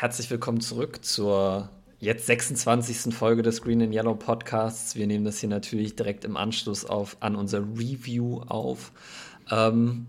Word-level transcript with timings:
Herzlich 0.00 0.30
willkommen 0.30 0.60
zurück 0.60 1.04
zur 1.04 1.70
jetzt 1.98 2.26
26. 2.26 3.12
Folge 3.12 3.42
des 3.42 3.62
Green 3.62 3.82
and 3.82 3.92
Yellow 3.92 4.14
Podcasts. 4.14 4.94
Wir 4.94 5.08
nehmen 5.08 5.24
das 5.24 5.40
hier 5.40 5.48
natürlich 5.48 5.96
direkt 5.96 6.24
im 6.24 6.36
Anschluss 6.36 6.84
auf, 6.84 7.16
an 7.18 7.34
unser 7.34 7.62
Review 7.62 8.42
auf. 8.42 8.92
Ähm, 9.50 10.06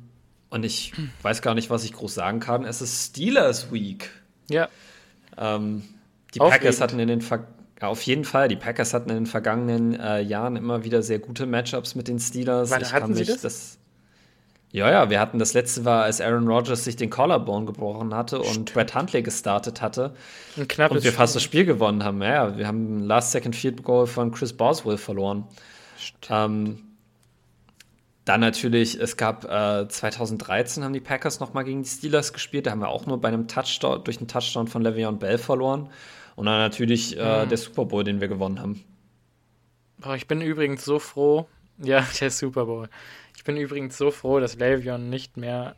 und 0.52 0.64
ich 0.64 0.94
weiß 1.24 1.42
gar 1.42 1.56
nicht, 1.56 1.72
was 1.72 1.86
ich 1.86 1.94
groß 1.94 2.14
sagen 2.14 2.40
kann. 2.40 2.66
Es 2.66 2.84
ist 2.84 3.04
Steelers 3.04 3.74
Week. 3.74 4.12
Ja. 4.48 4.70
Ähm, 5.40 5.82
die 6.36 6.42
Aufregend. 6.42 6.62
Packers 6.62 6.82
hatten 6.82 7.00
in 7.00 7.08
den 7.08 7.22
Ver 7.22 7.48
ja, 7.82 7.88
auf 7.88 8.04
jeden 8.04 8.26
Fall. 8.26 8.48
Die 8.48 8.58
Packers 8.58 8.94
hatten 8.94 9.10
in 9.10 9.16
den 9.16 9.26
vergangenen 9.26 10.00
äh, 10.00 10.22
Jahren 10.22 10.56
immer 10.56 10.84
wieder 10.84 11.02
sehr 11.02 11.18
gute 11.18 11.48
Matchups 11.48 11.96
mit 11.96 12.08
den 12.08 12.20
Steelers. 12.20 12.70
Warte, 12.70 12.92
hatten 12.92 13.16
sie 13.16 13.26
das? 13.26 13.42
das? 13.42 13.79
Ja, 14.72 14.92
ja, 14.92 15.10
wir 15.10 15.20
hatten 15.20 15.40
das 15.40 15.54
letzte 15.54 15.84
war, 15.84 16.04
als 16.04 16.22
Aaron 16.22 16.48
Rodgers 16.48 16.84
sich 16.84 16.96
den 16.96 17.10
Collarbone 17.10 17.66
gebrochen 17.66 18.14
hatte 18.14 18.44
Stimmt. 18.44 18.58
und 18.58 18.74
Brett 18.74 18.94
Huntley 18.94 19.24
gestartet 19.24 19.82
hatte. 19.82 20.14
Ein 20.58 20.68
knappes 20.68 20.98
und 20.98 21.04
wir 21.04 21.14
fast 21.14 21.36
das 21.36 21.42
Spiel 21.42 21.66
gewonnen 21.66 22.04
haben. 22.04 22.22
Ja, 22.22 22.56
wir 22.56 22.68
haben 22.68 22.98
ein 22.98 23.04
Last-Second 23.06 23.56
Field 23.56 23.84
Goal 23.84 24.06
von 24.06 24.32
Chris 24.32 24.54
Boswell 24.54 24.98
verloren. 24.98 25.46
Ähm, 26.30 26.84
dann 28.26 28.42
natürlich, 28.42 29.00
es 29.00 29.18
gab 29.18 29.46
äh, 29.46 29.88
2013 29.88 30.84
haben 30.84 30.94
die 30.94 31.00
Packers 31.00 31.40
nochmal 31.40 31.64
gegen 31.64 31.82
die 31.82 31.90
Steelers 31.90 32.32
gespielt. 32.32 32.68
Da 32.68 32.72
haben 32.72 32.82
wir 32.82 32.90
auch 32.90 33.08
nur 33.08 33.20
bei 33.20 33.30
einem 33.30 33.48
Touchdown, 33.48 34.04
durch 34.04 34.20
einen 34.20 34.28
Touchdown 34.28 34.68
von 34.68 34.86
Le'Veon 34.86 35.18
Bell 35.18 35.40
verloren. 35.40 35.90
Und 36.36 36.46
dann 36.46 36.60
natürlich 36.60 37.18
äh, 37.18 37.46
mhm. 37.46 37.50
der 37.50 37.58
Super 37.58 37.86
Bowl, 37.86 38.04
den 38.04 38.22
wir 38.22 38.28
gewonnen 38.28 38.62
haben. 38.62 38.84
Boah, 39.98 40.16
ich 40.16 40.28
bin 40.28 40.42
übrigens 40.42 40.86
so 40.86 41.00
froh. 41.00 41.48
Ja, 41.80 42.06
der 42.20 42.30
Super 42.30 42.66
Bowl. 42.66 42.88
Ich 43.50 43.56
bin 43.56 43.64
übrigens 43.64 43.98
so 43.98 44.12
froh, 44.12 44.40
dass 44.40 44.60
Le'Veon 44.60 45.10
nicht 45.10 45.36
mehr 45.36 45.76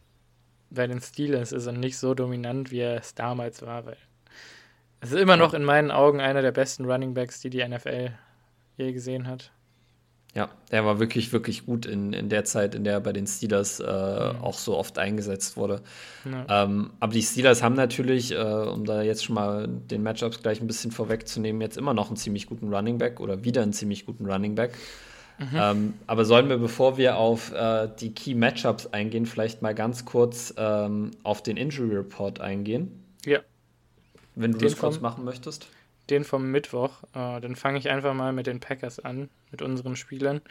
bei 0.70 0.88
den 0.88 1.00
Steelers 1.00 1.54
ist 1.54 1.68
und 1.68 1.80
nicht 1.80 1.98
so 1.98 2.14
dominant, 2.14 2.70
wie 2.70 2.80
er 2.80 2.98
es 2.98 3.16
damals 3.16 3.62
war, 3.62 3.86
weil 3.86 3.96
es 5.00 5.14
ist 5.14 5.22
immer 5.22 5.38
noch 5.38 5.54
in 5.54 5.64
meinen 5.64 5.90
Augen 5.90 6.20
einer 6.20 6.42
der 6.42 6.52
besten 6.52 6.84
Running 6.84 7.14
Backs, 7.14 7.40
die 7.40 7.50
die 7.50 7.66
NFL 7.66 8.10
je 8.76 8.92
gesehen 8.92 9.26
hat. 9.26 9.54
Ja, 10.36 10.50
er 10.70 10.84
war 10.84 11.00
wirklich, 11.00 11.32
wirklich 11.32 11.66
gut 11.66 11.86
in, 11.86 12.12
in 12.12 12.28
der 12.28 12.44
Zeit, 12.44 12.76
in 12.76 12.84
der 12.84 12.96
er 12.96 13.00
bei 13.00 13.14
den 13.14 13.26
Steelers 13.26 13.80
äh, 13.80 13.84
mhm. 13.86 14.42
auch 14.42 14.58
so 14.58 14.78
oft 14.78 14.98
eingesetzt 14.98 15.56
wurde. 15.56 15.82
Ja. 16.30 16.66
Ähm, 16.66 16.92
aber 17.00 17.14
die 17.14 17.22
Steelers 17.22 17.64
haben 17.64 17.76
natürlich, 17.76 18.34
äh, 18.34 18.36
um 18.36 18.84
da 18.84 19.02
jetzt 19.02 19.24
schon 19.24 19.36
mal 19.36 19.70
den 19.70 20.04
Matchups 20.04 20.42
gleich 20.42 20.60
ein 20.60 20.68
bisschen 20.68 20.92
vorwegzunehmen, 20.92 21.62
jetzt 21.62 21.78
immer 21.78 21.94
noch 21.94 22.08
einen 22.08 22.18
ziemlich 22.18 22.48
guten 22.48 22.74
Running 22.74 22.98
Back 22.98 23.22
oder 23.22 23.46
wieder 23.46 23.62
einen 23.62 23.72
ziemlich 23.72 24.06
guten 24.06 24.26
Running 24.30 24.56
Back. 24.56 24.74
Mhm. 25.42 25.58
Ähm, 25.58 25.94
aber 26.06 26.24
sollen 26.24 26.50
wir, 26.50 26.58
bevor 26.58 26.98
wir 26.98 27.18
auf 27.18 27.52
äh, 27.52 27.90
die 28.00 28.14
Key 28.14 28.36
Matchups 28.36 28.88
eingehen, 28.88 29.26
vielleicht 29.26 29.64
mal 29.64 29.74
ganz 29.74 30.06
kurz 30.06 30.54
ähm, 30.56 31.12
auf 31.24 31.42
den 31.42 31.58
Injury 31.58 31.96
Report 31.96 32.40
eingehen? 32.40 33.04
Ja. 33.26 33.40
Wenn 34.36 34.52
du 34.52 34.60
den 34.60 34.70
das 34.70 34.78
kurz 34.78 34.96
vom, 34.96 35.04
machen 35.04 35.26
möchtest. 35.26 35.68
Den 36.12 36.24
vom 36.24 36.52
Mittwoch. 36.52 37.04
Äh, 37.16 37.42
dann 37.42 37.56
fange 37.56 37.80
ich 37.80 37.90
einfach 37.90 38.14
mal 38.14 38.34
mit 38.34 38.46
den 38.46 38.60
Packers 38.60 39.00
an, 39.00 39.30
mit 39.50 39.64
unseren 39.64 39.96
Spielern. 39.96 40.42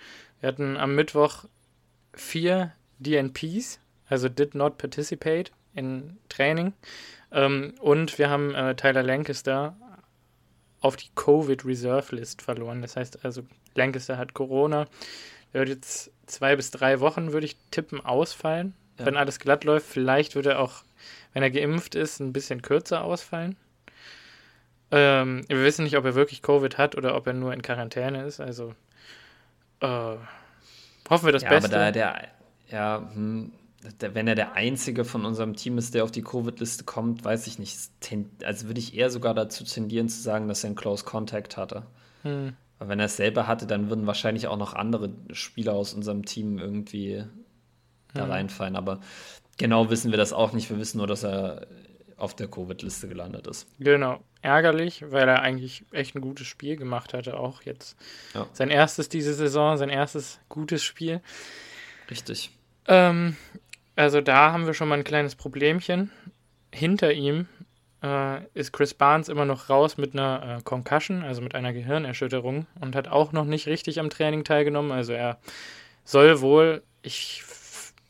Wir 0.41 0.48
hatten 0.48 0.77
am 0.77 0.96
Mittwoch 0.96 1.44
vier 2.12 2.72
DNPs, 2.98 3.78
also 4.08 4.28
did 4.28 4.56
not 4.56 4.77
participate 4.77 5.52
in 5.72 6.18
Training. 6.28 6.72
Ähm, 7.30 7.74
und 7.80 8.18
wir 8.18 8.28
haben 8.28 8.55
äh, 8.56 8.74
Tyler 8.74 9.05
Lancaster 9.05 9.77
auf 10.81 10.97
die 10.97 11.11
Covid 11.14 11.64
Reserve 11.64 12.17
List 12.17 12.42
verloren. 12.42 12.83
Das 12.83 12.97
heißt 12.97 13.25
also, 13.25 13.42
Lancaster 13.75 14.19
hat 14.19 14.34
Corona. 14.34 14.86
Er 15.53 15.61
wird 15.61 15.69
jetzt 15.69 16.11
zwei 16.27 16.56
bis 16.56 16.70
drei 16.70 17.00
Wochen, 17.00 17.33
würde 17.33 17.47
ich 17.47 17.56
tippen, 17.70 18.05
ausfallen. 18.05 18.75
Ja. 18.98 19.06
Wenn 19.06 19.17
alles 19.17 19.39
glatt 19.39 19.64
läuft, 19.64 19.86
vielleicht 19.86 20.34
würde 20.34 20.51
er 20.51 20.61
auch, 20.61 20.83
wenn 21.33 21.42
er 21.42 21.51
geimpft 21.51 21.95
ist, 21.95 22.20
ein 22.20 22.33
bisschen 22.33 22.62
kürzer 22.62 23.03
ausfallen. 23.03 23.56
Ähm, 24.91 25.45
wir 25.48 25.62
wissen 25.62 25.84
nicht, 25.84 25.97
ob 25.97 26.05
er 26.05 26.14
wirklich 26.14 26.42
Covid 26.42 26.77
hat 26.78 26.97
oder 26.97 27.14
ob 27.14 27.27
er 27.27 27.33
nur 27.33 27.53
in 27.53 27.62
Quarantäne 27.62 28.25
ist. 28.25 28.41
Also 28.41 28.75
äh, 29.81 30.17
hoffen 31.08 31.27
wir 31.27 31.33
das 31.33 31.42
ja, 31.42 31.51
Beste. 31.51 31.77
Aber 31.77 31.85
da 31.85 31.92
der, 31.92 32.29
ja, 32.70 33.11
hm, 33.13 33.52
wenn 33.98 34.29
er 34.29 34.35
der 34.35 34.55
einzige 34.55 35.05
von 35.05 35.24
unserem 35.24 35.57
Team 35.57 35.79
ist, 35.79 35.95
der 35.95 36.05
auf 36.05 36.11
die 36.11 36.23
Covid-Liste 36.23 36.85
kommt, 36.85 37.24
weiß 37.24 37.46
ich 37.46 37.58
nicht. 37.58 37.77
Also 38.45 38.67
würde 38.67 38.80
ich 38.80 38.95
eher 38.95 39.11
sogar 39.11 39.35
dazu 39.35 39.64
tendieren 39.64 40.08
zu 40.08 40.20
sagen, 40.20 40.48
dass 40.48 40.64
er 40.64 40.68
einen 40.68 40.77
Close 40.77 41.05
Contact 41.05 41.57
hatte. 41.57 41.86
Hm. 42.23 42.55
Weil 42.79 42.89
wenn 42.89 42.98
er 42.98 43.07
es 43.07 43.17
selber 43.17 43.46
hatte, 43.46 43.67
dann 43.67 43.89
würden 43.89 44.07
wahrscheinlich 44.07 44.46
auch 44.48 44.57
noch 44.57 44.74
andere 44.74 45.13
Spieler 45.33 45.74
aus 45.74 45.95
unserem 45.95 46.24
Team 46.24 46.58
irgendwie 46.58 47.24
da 48.13 48.24
hm. 48.24 48.30
reinfallen. 48.30 48.77
Aber 48.77 49.01
genau 49.57 49.89
wissen 49.90 50.11
wir 50.11 50.19
das 50.19 50.33
auch 50.33 50.52
nicht. 50.52 50.69
Wir 50.69 50.79
wissen 50.79 50.98
nur, 50.98 51.07
dass 51.07 51.24
er 51.24 51.67
auf 52.17 52.35
der 52.36 52.48
Covid-Liste 52.48 53.08
gelandet 53.08 53.46
ist. 53.46 53.67
Genau. 53.79 54.23
Ärgerlich, 54.42 55.05
weil 55.11 55.29
er 55.29 55.40
eigentlich 55.40 55.85
echt 55.90 56.14
ein 56.14 56.20
gutes 56.20 56.46
Spiel 56.46 56.77
gemacht 56.77 57.14
hatte, 57.14 57.39
auch 57.39 57.63
jetzt. 57.63 57.96
Ja. 58.35 58.46
Sein 58.52 58.70
erstes 58.70 59.08
diese 59.08 59.33
Saison, 59.35 59.77
sein 59.79 59.89
erstes 59.89 60.39
gutes 60.48 60.83
Spiel. 60.83 61.20
Richtig. 62.11 62.51
Ähm, 62.86 63.36
also 64.00 64.22
da 64.22 64.52
haben 64.52 64.66
wir 64.66 64.72
schon 64.72 64.88
mal 64.88 64.96
ein 64.98 65.05
kleines 65.05 65.34
Problemchen. 65.34 66.11
Hinter 66.72 67.12
ihm 67.12 67.48
äh, 68.02 68.42
ist 68.55 68.72
Chris 68.72 68.94
Barnes 68.94 69.28
immer 69.28 69.44
noch 69.44 69.68
raus 69.68 69.98
mit 69.98 70.14
einer 70.14 70.58
äh, 70.58 70.62
Concussion, 70.62 71.22
also 71.22 71.42
mit 71.42 71.55
einer 71.55 71.74
Gehirnerschütterung 71.74 72.66
und 72.80 72.96
hat 72.96 73.08
auch 73.08 73.33
noch 73.33 73.44
nicht 73.44 73.66
richtig 73.66 74.00
am 74.00 74.08
Training 74.08 74.44
teilgenommen. 74.44 74.90
Also 74.90 75.12
er 75.12 75.39
soll 76.05 76.40
wohl, 76.40 76.83
ich 77.02 77.44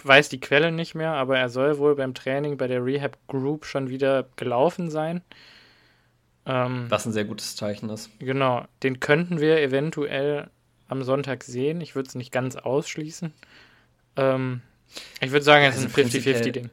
weiß 0.04 0.28
die 0.28 0.38
Quelle 0.38 0.70
nicht 0.70 0.94
mehr, 0.94 1.14
aber 1.14 1.38
er 1.38 1.48
soll 1.48 1.78
wohl 1.78 1.96
beim 1.96 2.14
Training 2.14 2.56
bei 2.56 2.68
der 2.68 2.84
Rehab 2.84 3.18
Group 3.26 3.64
schon 3.64 3.88
wieder 3.88 4.28
gelaufen 4.36 4.90
sein. 4.90 5.22
Ähm, 6.46 6.86
Was 6.88 7.04
ein 7.04 7.12
sehr 7.12 7.24
gutes 7.24 7.56
Zeichen 7.56 7.90
ist. 7.90 8.10
Genau, 8.20 8.64
den 8.84 9.00
könnten 9.00 9.40
wir 9.40 9.60
eventuell 9.60 10.50
am 10.86 11.02
Sonntag 11.02 11.42
sehen. 11.42 11.80
Ich 11.80 11.96
würde 11.96 12.08
es 12.08 12.14
nicht 12.14 12.30
ganz 12.30 12.54
ausschließen. 12.54 13.32
Ähm, 14.14 14.62
ich 15.20 15.30
würde 15.30 15.44
sagen, 15.44 15.64
es 15.64 15.76
also 15.76 15.86
ist 15.86 15.98
ein 15.98 16.22
50-50-Ding. 16.22 16.70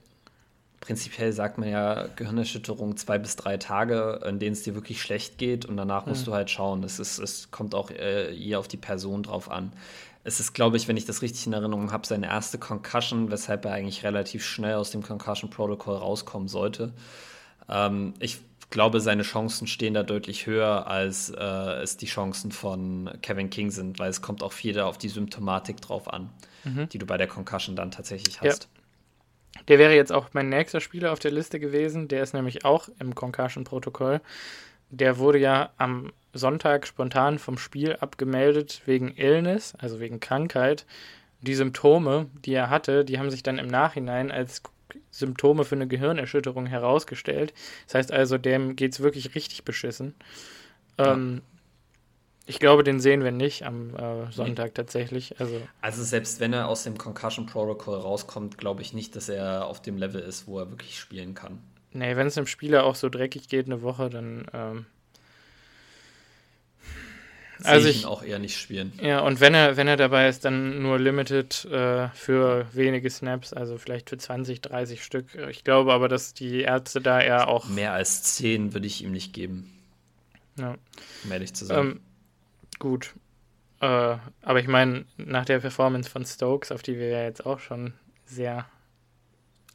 Prinzipiell 0.79 1.33
sagt 1.33 1.57
man 1.57 1.67
ja 1.67 2.07
Gehirnerschütterung 2.15 2.95
zwei 2.95 3.17
bis 3.17 3.35
drei 3.35 3.57
Tage, 3.57 4.21
in 4.25 4.39
denen 4.39 4.53
es 4.53 4.63
dir 4.63 4.73
wirklich 4.73 5.01
schlecht 5.01 5.37
geht 5.37 5.65
und 5.65 5.75
danach 5.75 6.05
musst 6.05 6.21
mhm. 6.21 6.25
du 6.25 6.33
halt 6.33 6.49
schauen. 6.49 6.83
Es, 6.83 6.99
ist, 6.99 7.19
es 7.19 7.51
kommt 7.51 7.75
auch 7.75 7.91
äh, 7.91 8.33
eher 8.33 8.59
auf 8.59 8.69
die 8.69 8.77
Person 8.77 9.23
drauf 9.23 9.51
an. 9.51 9.73
Es 10.23 10.39
ist, 10.39 10.53
glaube 10.53 10.77
ich, 10.77 10.87
wenn 10.87 10.95
ich 10.95 11.05
das 11.05 11.21
richtig 11.21 11.45
in 11.47 11.53
Erinnerung 11.53 11.91
habe, 11.91 12.07
seine 12.07 12.27
erste 12.27 12.57
Concussion, 12.57 13.31
weshalb 13.31 13.65
er 13.65 13.73
eigentlich 13.73 14.03
relativ 14.03 14.45
schnell 14.45 14.75
aus 14.75 14.91
dem 14.91 15.03
Concussion 15.03 15.49
Protocol 15.49 15.95
rauskommen 15.95 16.47
sollte. 16.47 16.93
Ähm, 17.69 18.13
ich 18.19 18.39
glaube, 18.69 18.99
seine 18.99 19.23
Chancen 19.23 19.67
stehen 19.67 19.93
da 19.93 20.03
deutlich 20.03 20.45
höher, 20.45 20.87
als 20.87 21.29
äh, 21.29 21.43
es 21.81 21.97
die 21.97 22.05
Chancen 22.05 22.51
von 22.51 23.09
Kevin 23.21 23.49
King 23.49 23.71
sind, 23.71 23.99
weil 23.99 24.09
es 24.09 24.21
kommt 24.21 24.43
auch 24.43 24.53
viel 24.53 24.79
auf 24.79 24.97
die 24.97 25.09
Symptomatik 25.09 25.81
drauf 25.81 26.11
an, 26.11 26.29
mhm. 26.63 26.89
die 26.89 26.97
du 26.97 27.05
bei 27.05 27.17
der 27.17 27.27
Concussion 27.27 27.75
dann 27.75 27.91
tatsächlich 27.91 28.41
hast. 28.41 28.63
Ja. 28.63 29.61
Der 29.67 29.79
wäre 29.79 29.95
jetzt 29.95 30.11
auch 30.11 30.29
mein 30.33 30.49
nächster 30.49 30.81
Spieler 30.81 31.11
auf 31.11 31.19
der 31.19 31.31
Liste 31.31 31.59
gewesen. 31.59 32.07
Der 32.07 32.23
ist 32.23 32.33
nämlich 32.33 32.63
auch 32.65 32.89
im 32.99 33.15
Concussion-Protokoll. 33.15 34.21
Der 34.89 35.17
wurde 35.17 35.39
ja 35.39 35.71
am 35.77 36.13
Sonntag 36.33 36.87
spontan 36.87 37.39
vom 37.39 37.57
Spiel 37.57 37.95
abgemeldet 37.95 38.81
wegen 38.85 39.13
Illness, 39.15 39.73
also 39.77 39.99
wegen 39.99 40.19
Krankheit. 40.19 40.85
Die 41.41 41.55
Symptome, 41.55 42.27
die 42.45 42.53
er 42.53 42.69
hatte, 42.69 43.03
die 43.03 43.19
haben 43.19 43.31
sich 43.31 43.43
dann 43.43 43.59
im 43.59 43.67
Nachhinein 43.67 44.31
als 44.31 44.63
Symptome 45.11 45.65
für 45.65 45.75
eine 45.75 45.87
Gehirnerschütterung 45.87 46.65
herausgestellt. 46.65 47.53
Das 47.85 47.95
heißt 47.95 48.11
also, 48.11 48.37
dem 48.37 48.75
geht 48.75 48.93
es 48.93 48.99
wirklich 48.99 49.35
richtig 49.35 49.63
beschissen. 49.63 50.15
Ja. 50.99 51.13
Ähm, 51.13 51.41
ich 52.49 52.59
glaube, 52.59 52.83
den 52.83 53.01
sehen 53.01 53.25
wir 53.25 53.31
nicht 53.31 53.65
am 53.65 53.93
äh, 53.95 54.31
Sonntag 54.31 54.67
nee. 54.67 54.73
tatsächlich. 54.73 55.39
Also, 55.39 55.61
also 55.81 56.03
selbst 56.03 56.39
wenn 56.39 56.53
er 56.53 56.69
aus 56.69 56.83
dem 56.83 56.97
Concussion 56.97 57.45
Protocol 57.45 57.97
rauskommt, 57.97 58.57
glaube 58.57 58.81
ich 58.81 58.93
nicht, 58.93 59.17
dass 59.17 59.27
er 59.27 59.65
auf 59.65 59.81
dem 59.81 59.97
Level 59.97 60.21
ist, 60.21 60.47
wo 60.47 60.59
er 60.59 60.69
wirklich 60.69 60.97
spielen 60.97 61.35
kann. 61.35 61.59
Nee, 61.91 62.15
wenn 62.15 62.27
es 62.27 62.35
dem 62.35 62.47
Spieler 62.47 62.85
auch 62.85 62.95
so 62.95 63.09
dreckig 63.09 63.49
geht 63.49 63.65
eine 63.65 63.81
Woche, 63.81 64.09
dann 64.09 64.45
ähm, 64.53 64.85
also 67.63 67.87
ich, 67.87 68.01
ihn 68.01 68.05
auch 68.05 68.23
eher 68.23 68.39
nicht 68.39 68.59
spielen. 68.59 68.93
Ja, 69.01 69.21
und 69.21 69.39
wenn 69.39 69.53
er, 69.53 69.77
wenn 69.77 69.87
er 69.87 69.97
dabei 69.97 70.27
ist, 70.27 70.45
dann 70.45 70.81
nur 70.81 70.99
limited 70.99 71.65
äh, 71.65 72.09
für 72.09 72.67
wenige 72.73 73.09
Snaps, 73.09 73.53
also 73.53 73.77
vielleicht 73.77 74.09
für 74.09 74.17
20, 74.17 74.61
30 74.61 75.03
Stück. 75.03 75.35
Ich 75.49 75.63
glaube 75.63 75.93
aber, 75.93 76.07
dass 76.07 76.33
die 76.33 76.61
Ärzte 76.61 77.01
da 77.01 77.21
eher 77.21 77.47
auch. 77.47 77.67
Mehr 77.69 77.93
als 77.93 78.23
10 78.35 78.73
würde 78.73 78.87
ich 78.87 79.03
ihm 79.03 79.11
nicht 79.11 79.33
geben. 79.33 79.73
Ja. 80.57 80.75
Um 81.23 81.31
ehrlich 81.31 81.53
zu 81.53 81.65
sein. 81.65 81.79
Ähm, 81.79 81.99
gut. 82.79 83.13
Äh, 83.81 83.85
aber 84.41 84.59
ich 84.59 84.67
meine, 84.67 85.05
nach 85.17 85.45
der 85.45 85.59
Performance 85.59 86.09
von 86.09 86.25
Stokes, 86.25 86.71
auf 86.71 86.81
die 86.81 86.97
wir 86.97 87.09
ja 87.09 87.23
jetzt 87.23 87.45
auch 87.45 87.59
schon 87.59 87.93
sehr 88.25 88.65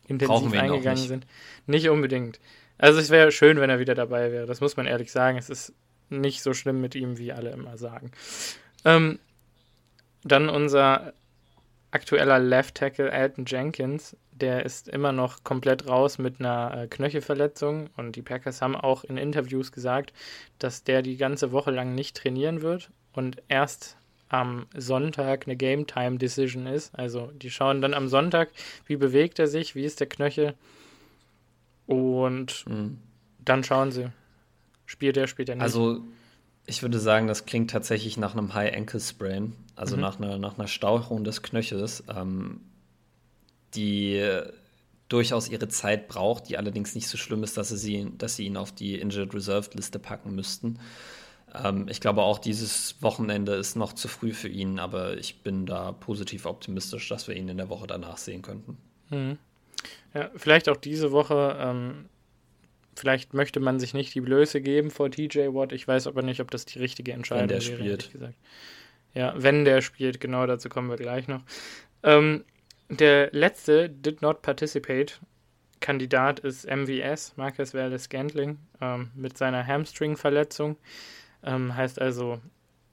intensiv 0.08 0.52
eingegangen 0.52 0.98
nicht. 0.98 1.08
sind, 1.08 1.26
nicht 1.66 1.88
unbedingt. 1.88 2.40
Also 2.78 2.98
es 2.98 3.10
wäre 3.10 3.30
schön, 3.30 3.60
wenn 3.60 3.70
er 3.70 3.78
wieder 3.78 3.94
dabei 3.94 4.32
wäre. 4.32 4.46
Das 4.46 4.60
muss 4.60 4.76
man 4.76 4.86
ehrlich 4.86 5.12
sagen. 5.12 5.38
Es 5.38 5.48
ist 5.48 5.72
nicht 6.20 6.42
so 6.42 6.54
schlimm 6.54 6.80
mit 6.80 6.94
ihm, 6.94 7.18
wie 7.18 7.32
alle 7.32 7.50
immer 7.50 7.76
sagen. 7.78 8.10
Ähm, 8.84 9.18
dann 10.24 10.48
unser 10.48 11.14
aktueller 11.90 12.38
Left 12.38 12.76
Tackle 12.76 13.12
Alton 13.12 13.44
Jenkins, 13.46 14.16
der 14.32 14.64
ist 14.64 14.88
immer 14.88 15.12
noch 15.12 15.44
komplett 15.44 15.86
raus 15.86 16.18
mit 16.18 16.40
einer 16.40 16.82
äh, 16.82 16.86
Knöchelverletzung 16.88 17.90
und 17.96 18.16
die 18.16 18.22
Packers 18.22 18.62
haben 18.62 18.74
auch 18.74 19.04
in 19.04 19.16
Interviews 19.16 19.72
gesagt, 19.72 20.12
dass 20.58 20.84
der 20.84 21.02
die 21.02 21.16
ganze 21.16 21.52
Woche 21.52 21.70
lang 21.70 21.94
nicht 21.94 22.16
trainieren 22.16 22.62
wird 22.62 22.90
und 23.12 23.42
erst 23.48 23.96
am 24.28 24.66
Sonntag 24.74 25.46
eine 25.46 25.56
Game 25.56 25.86
Time 25.86 26.16
Decision 26.16 26.66
ist. 26.66 26.98
Also 26.98 27.30
die 27.34 27.50
schauen 27.50 27.82
dann 27.82 27.92
am 27.92 28.08
Sonntag, 28.08 28.48
wie 28.86 28.96
bewegt 28.96 29.38
er 29.38 29.46
sich, 29.46 29.74
wie 29.74 29.84
ist 29.84 30.00
der 30.00 30.08
Knöchel 30.08 30.54
und 31.86 32.64
mhm. 32.66 32.98
dann 33.38 33.62
schauen 33.62 33.92
sie, 33.92 34.10
spielt 34.92 35.16
er, 35.16 35.26
spielt 35.26 35.48
er 35.48 35.56
nicht. 35.56 35.62
Also 35.62 36.04
ich 36.66 36.82
würde 36.82 36.98
sagen, 37.00 37.26
das 37.26 37.46
klingt 37.46 37.70
tatsächlich 37.70 38.18
nach 38.18 38.34
einem 38.34 38.54
High 38.54 38.76
Ankle 38.76 39.00
Sprain, 39.00 39.54
also 39.74 39.96
mhm. 39.96 40.02
nach, 40.02 40.20
einer, 40.20 40.38
nach 40.38 40.58
einer 40.58 40.68
Stauchung 40.68 41.24
des 41.24 41.42
Knöchels, 41.42 42.04
ähm, 42.14 42.60
die 43.74 44.22
durchaus 45.08 45.48
ihre 45.48 45.68
Zeit 45.68 46.08
braucht, 46.08 46.48
die 46.48 46.58
allerdings 46.58 46.94
nicht 46.94 47.08
so 47.08 47.16
schlimm 47.16 47.42
ist, 47.42 47.56
dass 47.56 47.70
sie, 47.70 48.12
dass 48.18 48.36
sie 48.36 48.46
ihn 48.46 48.56
auf 48.56 48.70
die 48.70 48.98
Injured 48.98 49.34
Reserved 49.34 49.74
Liste 49.74 49.98
packen 49.98 50.34
müssten. 50.34 50.78
Ähm, 51.54 51.86
ich 51.88 52.00
glaube 52.00 52.22
auch, 52.22 52.38
dieses 52.38 52.96
Wochenende 53.02 53.54
ist 53.54 53.76
noch 53.76 53.94
zu 53.94 54.08
früh 54.08 54.32
für 54.32 54.48
ihn, 54.48 54.78
aber 54.78 55.16
ich 55.16 55.42
bin 55.42 55.66
da 55.66 55.92
positiv 55.92 56.44
optimistisch, 56.44 57.08
dass 57.08 57.28
wir 57.28 57.34
ihn 57.34 57.48
in 57.48 57.56
der 57.56 57.70
Woche 57.70 57.86
danach 57.86 58.18
sehen 58.18 58.42
könnten. 58.42 58.76
Mhm. 59.10 59.38
Ja, 60.14 60.30
vielleicht 60.36 60.68
auch 60.68 60.76
diese 60.76 61.12
Woche. 61.12 61.56
Ähm, 61.58 62.06
vielleicht 62.94 63.34
möchte 63.34 63.60
man 63.60 63.80
sich 63.80 63.94
nicht 63.94 64.14
die 64.14 64.20
Blöße 64.20 64.60
geben 64.60 64.90
vor 64.90 65.10
TJ 65.10 65.48
Watt. 65.54 65.72
Ich 65.72 65.86
weiß 65.86 66.06
aber 66.06 66.22
nicht, 66.22 66.40
ob 66.40 66.50
das 66.50 66.64
die 66.64 66.78
richtige 66.78 67.12
Entscheidung 67.12 67.48
wenn 67.48 67.60
der 67.60 67.66
wäre, 67.66 67.78
spielt. 67.78 68.12
gesagt. 68.12 68.34
Ja, 69.14 69.34
wenn 69.36 69.64
der 69.64 69.82
spielt, 69.82 70.20
genau 70.20 70.46
dazu 70.46 70.68
kommen 70.68 70.88
wir 70.88 70.96
gleich 70.96 71.28
noch. 71.28 71.42
Ähm, 72.02 72.44
der 72.88 73.30
letzte 73.32 73.88
Did 73.88 74.22
Not 74.22 74.42
Participate 74.42 75.20
Kandidat 75.80 76.40
ist 76.40 76.66
MVS, 76.66 77.34
Marcus 77.36 77.74
Wallace 77.74 78.04
Scantling, 78.04 78.58
ähm, 78.80 79.10
mit 79.14 79.36
seiner 79.36 79.66
Hamstring-Verletzung. 79.66 80.76
Ähm, 81.44 81.76
heißt 81.76 82.00
also 82.00 82.40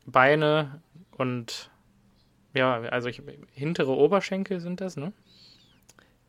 Beine 0.05 0.81
und 1.11 1.69
ja, 2.53 2.81
also 2.81 3.07
ich, 3.07 3.21
hintere 3.53 3.95
Oberschenkel 3.95 4.59
sind 4.59 4.81
das, 4.81 4.97
ne? 4.97 5.13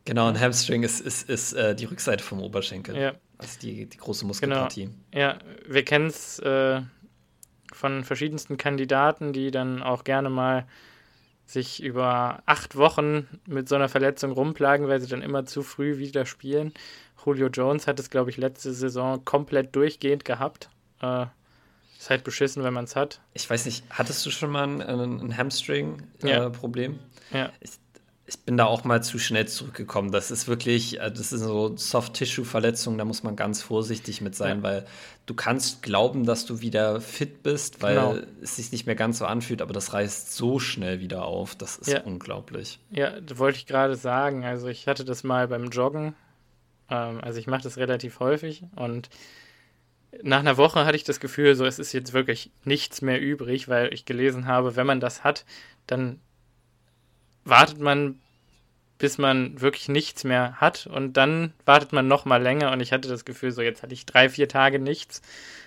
Genau, 0.05 0.27
ein 0.27 0.39
Hamstring 0.39 0.83
ist, 0.83 0.99
ist, 0.99 1.29
ist 1.29 1.53
äh, 1.53 1.75
die 1.75 1.85
Rückseite 1.85 2.23
vom 2.23 2.41
Oberschenkel. 2.41 2.95
Ja. 2.95 3.13
Also 3.41 3.59
die, 3.59 3.87
die 3.87 3.97
große 3.97 4.25
Muskelpartie. 4.25 4.85
Genau. 4.85 4.95
Ja, 5.13 5.39
wir 5.67 5.83
kennen 5.83 6.07
es 6.07 6.39
äh, 6.39 6.81
von 7.73 8.03
verschiedensten 8.03 8.57
Kandidaten, 8.57 9.33
die 9.33 9.51
dann 9.51 9.81
auch 9.81 10.03
gerne 10.03 10.29
mal 10.29 10.67
sich 11.45 11.83
über 11.83 12.43
acht 12.45 12.77
Wochen 12.77 13.27
mit 13.45 13.67
so 13.67 13.75
einer 13.75 13.89
Verletzung 13.89 14.31
rumplagen, 14.31 14.87
weil 14.87 15.01
sie 15.01 15.07
dann 15.07 15.21
immer 15.21 15.45
zu 15.45 15.63
früh 15.63 15.97
wieder 15.97 16.25
spielen. 16.25 16.73
Julio 17.25 17.47
Jones 17.47 17.87
hat 17.87 17.99
es, 17.99 18.09
glaube 18.09 18.29
ich, 18.29 18.37
letzte 18.37 18.73
Saison 18.73 19.23
komplett 19.25 19.75
durchgehend 19.75 20.23
gehabt. 20.23 20.69
Äh, 21.01 21.25
ist 21.97 22.09
halt 22.09 22.23
beschissen, 22.23 22.63
wenn 22.63 22.73
man 22.73 22.85
es 22.85 22.95
hat. 22.95 23.21
Ich 23.33 23.47
weiß 23.47 23.65
nicht, 23.65 23.83
hattest 23.89 24.25
du 24.25 24.31
schon 24.31 24.49
mal 24.49 24.63
ein, 24.63 24.81
ein 24.81 25.37
Hamstring-Problem? 25.37 26.99
Äh, 27.31 27.37
ja. 27.37 27.49
Ich, 27.59 27.71
ich, 28.25 28.39
bin 28.39 28.57
da 28.57 28.65
auch 28.65 28.83
mal 28.83 29.03
zu 29.03 29.19
schnell 29.19 29.47
zurückgekommen. 29.47 30.11
Das 30.11 30.31
ist 30.31 30.47
wirklich, 30.47 30.99
äh, 30.99 31.11
das 31.11 31.33
ist 31.33 31.41
so 31.41 31.75
Soft-Tissue-Verletzung, 31.75 32.97
da 32.97 33.05
muss 33.05 33.23
man 33.23 33.35
ganz 33.35 33.61
vorsichtig 33.61 34.21
mit 34.21 34.35
sein, 34.35 34.57
ja. 34.57 34.63
weil 34.63 34.85
du 35.25 35.33
kannst 35.33 35.83
glauben, 35.83 36.25
dass 36.25 36.45
du 36.45 36.61
wieder 36.61 37.01
fit 37.01 37.43
bist, 37.43 37.81
weil 37.81 37.95
genau. 37.95 38.17
es 38.41 38.55
sich 38.55 38.71
nicht 38.71 38.85
mehr 38.85 38.95
ganz 38.95 39.17
so 39.17 39.25
anfühlt, 39.25 39.61
aber 39.61 39.73
das 39.73 39.93
reißt 39.93 40.33
so 40.33 40.59
schnell 40.59 40.99
wieder 40.99 41.25
auf. 41.25 41.55
Das 41.55 41.77
ist 41.77 41.91
ja. 41.91 42.01
unglaublich. 42.01 42.79
Ja, 42.89 43.19
das 43.19 43.37
wollte 43.37 43.57
ich 43.57 43.65
gerade 43.65 43.95
sagen. 43.95 44.45
Also 44.45 44.67
ich 44.67 44.87
hatte 44.87 45.05
das 45.05 45.23
mal 45.23 45.47
beim 45.47 45.69
Joggen. 45.69 46.15
Ähm, 46.89 47.19
also 47.21 47.39
ich 47.39 47.47
mache 47.47 47.63
das 47.63 47.77
relativ 47.77 48.19
häufig 48.19 48.63
und 48.75 49.09
nach 50.23 50.39
einer 50.39 50.57
Woche 50.57 50.85
hatte 50.85 50.97
ich 50.97 51.03
das 51.03 51.19
Gefühl, 51.19 51.55
so 51.55 51.65
es 51.65 51.79
ist 51.79 51.93
jetzt 51.93 52.13
wirklich 52.13 52.51
nichts 52.65 53.01
mehr 53.01 53.21
übrig, 53.21 53.69
weil 53.69 53.93
ich 53.93 54.05
gelesen 54.05 54.45
habe, 54.45 54.75
wenn 54.75 54.85
man 54.85 54.99
das 54.99 55.23
hat, 55.23 55.45
dann 55.87 56.19
wartet 57.45 57.79
man, 57.79 58.19
bis 58.97 59.17
man 59.17 59.59
wirklich 59.59 59.89
nichts 59.89 60.23
mehr 60.23 60.53
hat 60.57 60.87
und 60.87 61.13
dann 61.13 61.53
wartet 61.65 61.91
man 61.91 62.07
noch 62.07 62.25
mal 62.25 62.41
länger 62.41 62.71
und 62.71 62.81
ich 62.81 62.93
hatte 62.93 63.09
das 63.09 63.25
Gefühl, 63.25 63.51
so 63.51 63.61
jetzt 63.61 63.83
hatte 63.83 63.93
ich 63.93 64.05
drei, 64.05 64.29
vier 64.29 64.47
Tage 64.47 64.79
nichts. 64.79 65.21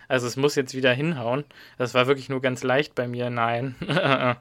Also 0.07 0.27
es 0.27 0.37
muss 0.37 0.55
jetzt 0.55 0.75
wieder 0.75 0.93
hinhauen. 0.93 1.45
Das 1.79 1.95
war 1.95 2.07
wirklich 2.07 2.29
nur 2.29 2.43
ganz 2.43 2.63
leicht 2.63 2.95
bei 2.95 3.09
mir. 3.09 3.31
Nein. 3.31 3.75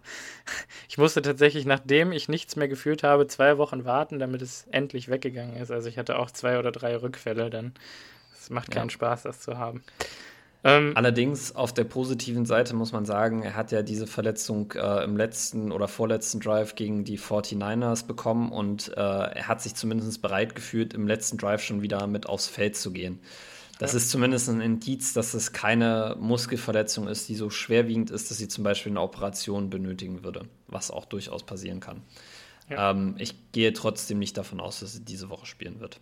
ich 0.90 0.98
musste 0.98 1.22
tatsächlich, 1.22 1.66
nachdem 1.66 2.12
ich 2.12 2.28
nichts 2.28 2.56
mehr 2.56 2.68
gefühlt 2.68 3.04
habe, 3.04 3.28
zwei 3.28 3.58
Wochen 3.58 3.86
warten, 3.86 4.20
damit 4.20 4.42
es 4.42 4.68
endlich 4.72 5.10
weggegangen 5.10 5.56
ist. 5.56 5.72
Also 5.72 5.88
ich 5.88 5.98
hatte 5.98 6.20
auch 6.20 6.32
zwei 6.32 6.60
oder 6.60 6.72
drei 6.72 6.98
Rückfälle 6.98 7.50
dann. 7.50 7.74
Es 8.38 8.50
macht 8.50 8.72
keinen 8.72 8.90
ja. 8.90 8.94
Spaß, 8.94 9.24
das 9.24 9.40
zu 9.40 9.58
haben. 9.58 9.84
Ähm, 10.66 10.94
Allerdings 10.96 11.56
auf 11.56 11.74
der 11.74 11.84
positiven 11.84 12.46
Seite 12.46 12.74
muss 12.74 12.94
man 12.94 13.06
sagen, 13.06 13.44
er 13.44 13.56
hat 13.56 13.72
ja 13.72 13.82
diese 13.82 14.08
Verletzung 14.08 14.72
äh, 14.74 15.04
im 15.04 15.18
letzten 15.18 15.72
oder 15.74 15.90
vorletzten 15.90 16.40
Drive 16.40 16.76
gegen 16.76 17.04
die 17.04 17.20
49ers 17.20 18.08
bekommen 18.08 18.52
und 18.52 18.90
äh, 18.96 19.02
er 19.02 19.48
hat 19.48 19.62
sich 19.62 19.76
zumindest 19.76 20.22
bereit 20.22 20.56
gefühlt, 20.56 20.94
im 20.94 21.06
letzten 21.06 21.38
Drive 21.38 21.62
schon 21.62 21.82
wieder 21.82 22.08
mit 22.08 22.28
aufs 22.28 22.48
Feld 22.48 22.78
zu 22.78 22.92
gehen. 22.92 23.20
Das 23.78 23.92
ja. 23.92 23.98
ist 23.98 24.10
zumindest 24.10 24.48
ein 24.50 24.62
Indiz, 24.62 25.12
dass 25.12 25.34
es 25.34 25.52
keine 25.52 26.16
Muskelverletzung 26.20 27.08
ist, 27.10 27.28
die 27.28 27.36
so 27.36 27.50
schwerwiegend 27.50 28.10
ist, 28.12 28.32
dass 28.32 28.38
sie 28.38 28.48
zum 28.48 28.64
Beispiel 28.64 28.94
eine 28.94 29.02
Operation 29.02 29.70
benötigen 29.70 30.24
würde, 30.24 30.44
was 30.68 30.92
auch 30.92 31.04
durchaus 31.06 31.44
passieren 31.44 31.82
kann. 31.82 32.02
Ja. 32.70 32.92
Ähm, 32.92 33.16
ich 33.18 33.52
gehe 33.52 33.74
trotzdem 33.74 34.20
nicht 34.20 34.38
davon 34.38 34.62
aus, 34.62 34.80
dass 34.80 34.94
sie 34.94 35.04
diese 35.04 35.30
Woche 35.30 35.46
spielen 35.46 35.82
wird 35.82 36.00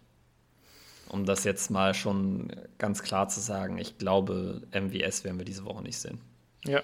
um 1.12 1.25
das 1.25 1.44
jetzt 1.44 1.69
mal 1.69 1.94
schon 1.94 2.52
ganz 2.78 3.04
klar 3.04 3.28
zu 3.28 3.42
sagen, 3.42 3.78
ich 3.78 3.98
glaube, 3.98 4.62
MWS 4.72 5.25
werden 5.25 5.38
wir 5.38 5.46
diese 5.46 5.66
Woche 5.66 5.84
nicht 5.84 5.98
sehen. 5.98 6.22
Ja, 6.63 6.81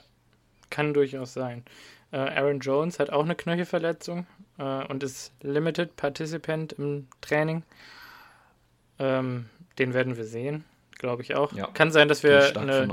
kann 0.69 0.93
durchaus 0.93 1.33
sein. 1.33 1.63
Äh, 2.11 2.17
Aaron 2.17 2.59
Jones 2.59 2.99
hat 2.99 3.09
auch 3.09 3.23
eine 3.23 3.35
Knöchelverletzung 3.35 4.27
äh, 4.57 4.85
und 4.85 5.03
ist 5.03 5.31
Limited 5.41 5.95
Participant 5.95 6.73
im 6.73 7.07
Training. 7.21 7.63
Ähm, 8.99 9.49
den 9.79 9.93
werden 9.93 10.17
wir 10.17 10.25
sehen, 10.25 10.65
glaube 10.97 11.21
ich 11.21 11.35
auch. 11.35 11.53
Ja, 11.53 11.67
kann 11.67 11.91
sein, 11.91 12.09
dass 12.09 12.23
wir 12.23 12.57
eine, 12.57 12.89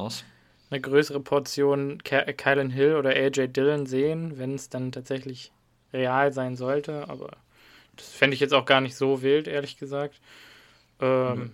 eine, 0.71 0.81
größere 0.81 1.21
Portion 1.21 2.03
Ke 2.05 2.33
Kylan 2.37 2.71
Hill 2.71 2.95
oder 2.95 3.11
AJ 3.11 3.49
Dillon 3.49 3.87
sehen, 3.87 4.39
wenn 4.39 4.55
es 4.55 4.69
dann 4.69 4.93
tatsächlich 4.93 5.51
real 5.93 6.33
sein 6.33 6.57
sollte, 6.57 7.09
aber 7.09 7.39
das 7.97 8.09
fände 8.09 8.35
ich 8.35 8.41
jetzt 8.41 8.55
auch 8.55 8.67
gar 8.67 8.81
nicht 8.81 8.97
so 8.97 9.23
wild, 9.23 9.49
ehrlich 9.49 9.79
gesagt. 9.79 10.21
Ähm, 11.05 11.39
mhm. 11.39 11.51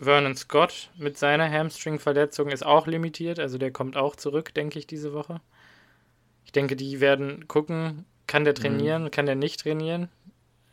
Vernon 0.00 0.36
Scott 0.36 0.90
mit 0.96 1.18
seiner 1.18 1.50
Hamstring-Verletzung 1.50 2.48
ist 2.48 2.64
auch 2.64 2.86
limitiert, 2.86 3.38
also 3.38 3.58
der 3.58 3.72
kommt 3.72 3.96
auch 3.96 4.16
zurück, 4.16 4.54
denke 4.54 4.78
ich, 4.78 4.86
diese 4.86 5.12
Woche. 5.12 5.40
Ich 6.44 6.52
denke, 6.52 6.76
die 6.76 7.00
werden 7.00 7.48
gucken, 7.48 8.04
kann 8.26 8.44
der 8.44 8.54
trainieren, 8.54 9.04
mhm. 9.04 9.10
kann 9.10 9.26
der 9.26 9.34
nicht 9.34 9.60
trainieren. 9.60 10.08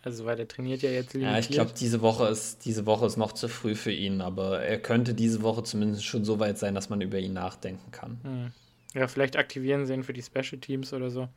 Also 0.03 0.25
weil 0.25 0.35
der 0.35 0.47
trainiert 0.47 0.83
ja 0.83 0.91
jetzt 0.91 1.13
limitiert. 1.13 1.33
Ja, 1.33 1.39
ich 1.39 1.49
glaube, 1.49 1.71
diese 1.77 2.01
Woche 2.01 2.27
ist 2.27 2.63
diese 2.65 2.85
Woche 2.85 3.07
ist 3.07 3.17
noch 3.17 3.31
zu 3.31 3.47
früh 3.47 3.73
für 3.73 3.91
ihn, 3.91 4.21
aber 4.21 4.61
er 4.61 4.77
könnte 4.77 5.15
diese 5.15 5.41
Woche 5.41 5.63
zumindest 5.63 6.05
schon 6.05 6.23
so 6.23 6.39
weit 6.39 6.59
sein, 6.59 6.75
dass 6.75 6.89
man 6.89 7.01
über 7.01 7.17
ihn 7.17 7.33
nachdenken 7.33 7.91
kann. 7.91 8.19
Mhm. 8.23 8.51
Ja, 8.93 9.07
vielleicht 9.07 9.35
aktivieren 9.35 9.87
sie 9.87 9.95
ihn 9.95 10.03
für 10.03 10.13
die 10.13 10.21
Special 10.21 10.59
Teams 10.61 10.93
oder 10.93 11.09
so. 11.09 11.27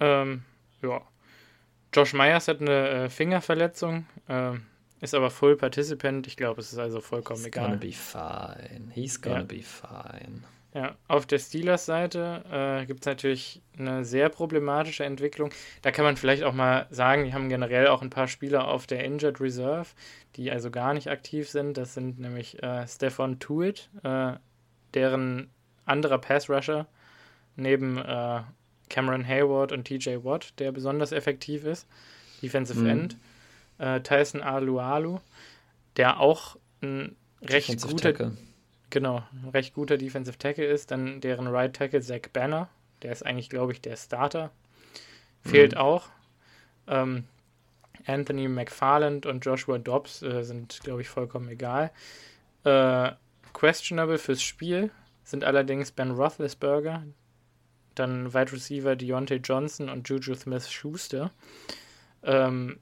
Ähm, 0.00 0.42
ja. 0.82 1.02
Josh 1.94 2.12
Myers 2.14 2.48
hat 2.48 2.60
eine 2.60 2.88
äh, 2.88 3.10
Fingerverletzung. 3.10 4.06
Ähm, 4.28 4.62
ist 5.00 5.14
aber 5.14 5.30
Full 5.30 5.56
Participant. 5.56 6.26
Ich 6.26 6.36
glaube, 6.36 6.60
es 6.60 6.72
ist 6.72 6.78
also 6.78 7.00
vollkommen 7.00 7.40
He's 7.40 7.46
egal. 7.46 7.64
Gonna 7.66 7.76
be 7.76 7.92
fine. 7.92 8.90
He's 8.92 9.20
gonna 9.20 9.38
ja. 9.38 9.44
be 9.44 9.62
fine. 9.62 10.42
Ja, 10.74 10.96
auf 11.08 11.24
der 11.26 11.38
Steelers-Seite 11.38 12.44
äh, 12.52 12.86
gibt 12.86 13.00
es 13.00 13.06
natürlich 13.06 13.62
eine 13.78 14.04
sehr 14.04 14.28
problematische 14.28 15.04
Entwicklung. 15.04 15.50
Da 15.80 15.90
kann 15.92 16.04
man 16.04 16.16
vielleicht 16.16 16.42
auch 16.42 16.52
mal 16.52 16.86
sagen, 16.90 17.24
die 17.24 17.32
haben 17.32 17.48
generell 17.48 17.88
auch 17.88 18.02
ein 18.02 18.10
paar 18.10 18.28
Spieler 18.28 18.68
auf 18.68 18.86
der 18.86 19.02
Injured 19.02 19.40
Reserve, 19.40 19.88
die 20.36 20.50
also 20.50 20.70
gar 20.70 20.92
nicht 20.92 21.08
aktiv 21.08 21.48
sind. 21.48 21.78
Das 21.78 21.94
sind 21.94 22.20
nämlich 22.20 22.62
äh, 22.62 22.86
Stefan 22.86 23.38
Tuitt, 23.38 23.88
äh, 24.02 24.34
deren 24.92 25.50
anderer 25.86 26.18
Pass-Rusher 26.18 26.86
neben 27.56 27.96
äh, 27.98 28.42
Cameron 28.90 29.26
Hayward 29.26 29.72
und 29.72 29.84
TJ 29.84 30.18
Watt, 30.22 30.52
der 30.58 30.70
besonders 30.70 31.12
effektiv 31.12 31.64
ist, 31.64 31.88
Defensive 32.42 32.80
mhm. 32.80 32.86
End 32.86 33.16
äh, 33.78 34.00
Tyson 34.00 34.42
Alualu, 34.42 35.18
der 35.96 36.20
auch 36.20 36.56
ein 36.82 37.16
recht 37.42 37.68
Defensive 37.68 37.90
guter, 37.90 38.12
Tackle. 38.12 38.36
genau, 38.90 39.22
recht 39.52 39.74
guter 39.74 39.96
Defensive 39.96 40.38
Tackle 40.38 40.66
ist. 40.66 40.90
Dann 40.90 41.20
deren 41.20 41.46
Right 41.48 41.74
Tackle 41.74 42.00
Zach 42.00 42.28
Banner, 42.32 42.68
der 43.02 43.12
ist 43.12 43.24
eigentlich, 43.24 43.50
glaube 43.50 43.72
ich, 43.72 43.80
der 43.80 43.96
Starter. 43.96 44.50
Fehlt 45.42 45.72
mhm. 45.72 45.78
auch. 45.78 46.08
Ähm, 46.86 47.24
Anthony 48.06 48.48
McFarland 48.48 49.26
und 49.26 49.44
Joshua 49.44 49.78
Dobbs 49.78 50.22
äh, 50.22 50.42
sind, 50.42 50.80
glaube 50.82 51.02
ich, 51.02 51.08
vollkommen 51.08 51.48
egal. 51.48 51.90
Äh, 52.64 53.12
questionable 53.52 54.18
fürs 54.18 54.42
Spiel 54.42 54.90
sind 55.24 55.44
allerdings 55.44 55.92
Ben 55.92 56.12
Roethlisberger, 56.12 57.04
dann 57.94 58.32
Wide 58.32 58.52
Receiver 58.52 58.96
Deontay 58.96 59.36
Johnson 59.36 59.88
und 59.88 60.08
Juju 60.08 60.34
Smith 60.34 60.70
Schuster. 60.70 61.32
Ähm, 62.22 62.78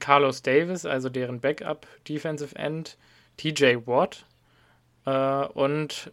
Carlos 0.00 0.42
Davis, 0.42 0.84
also 0.84 1.08
deren 1.08 1.40
Backup 1.40 1.86
Defensive 2.08 2.54
End, 2.56 2.96
TJ 3.36 3.86
Watt 3.86 4.26
äh, 5.04 5.46
und 5.46 6.12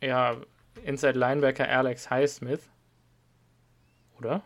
ja, 0.00 0.36
Inside 0.84 1.18
Linebacker 1.18 1.68
Alex 1.68 2.10
Highsmith. 2.10 2.68
Oder? 4.18 4.42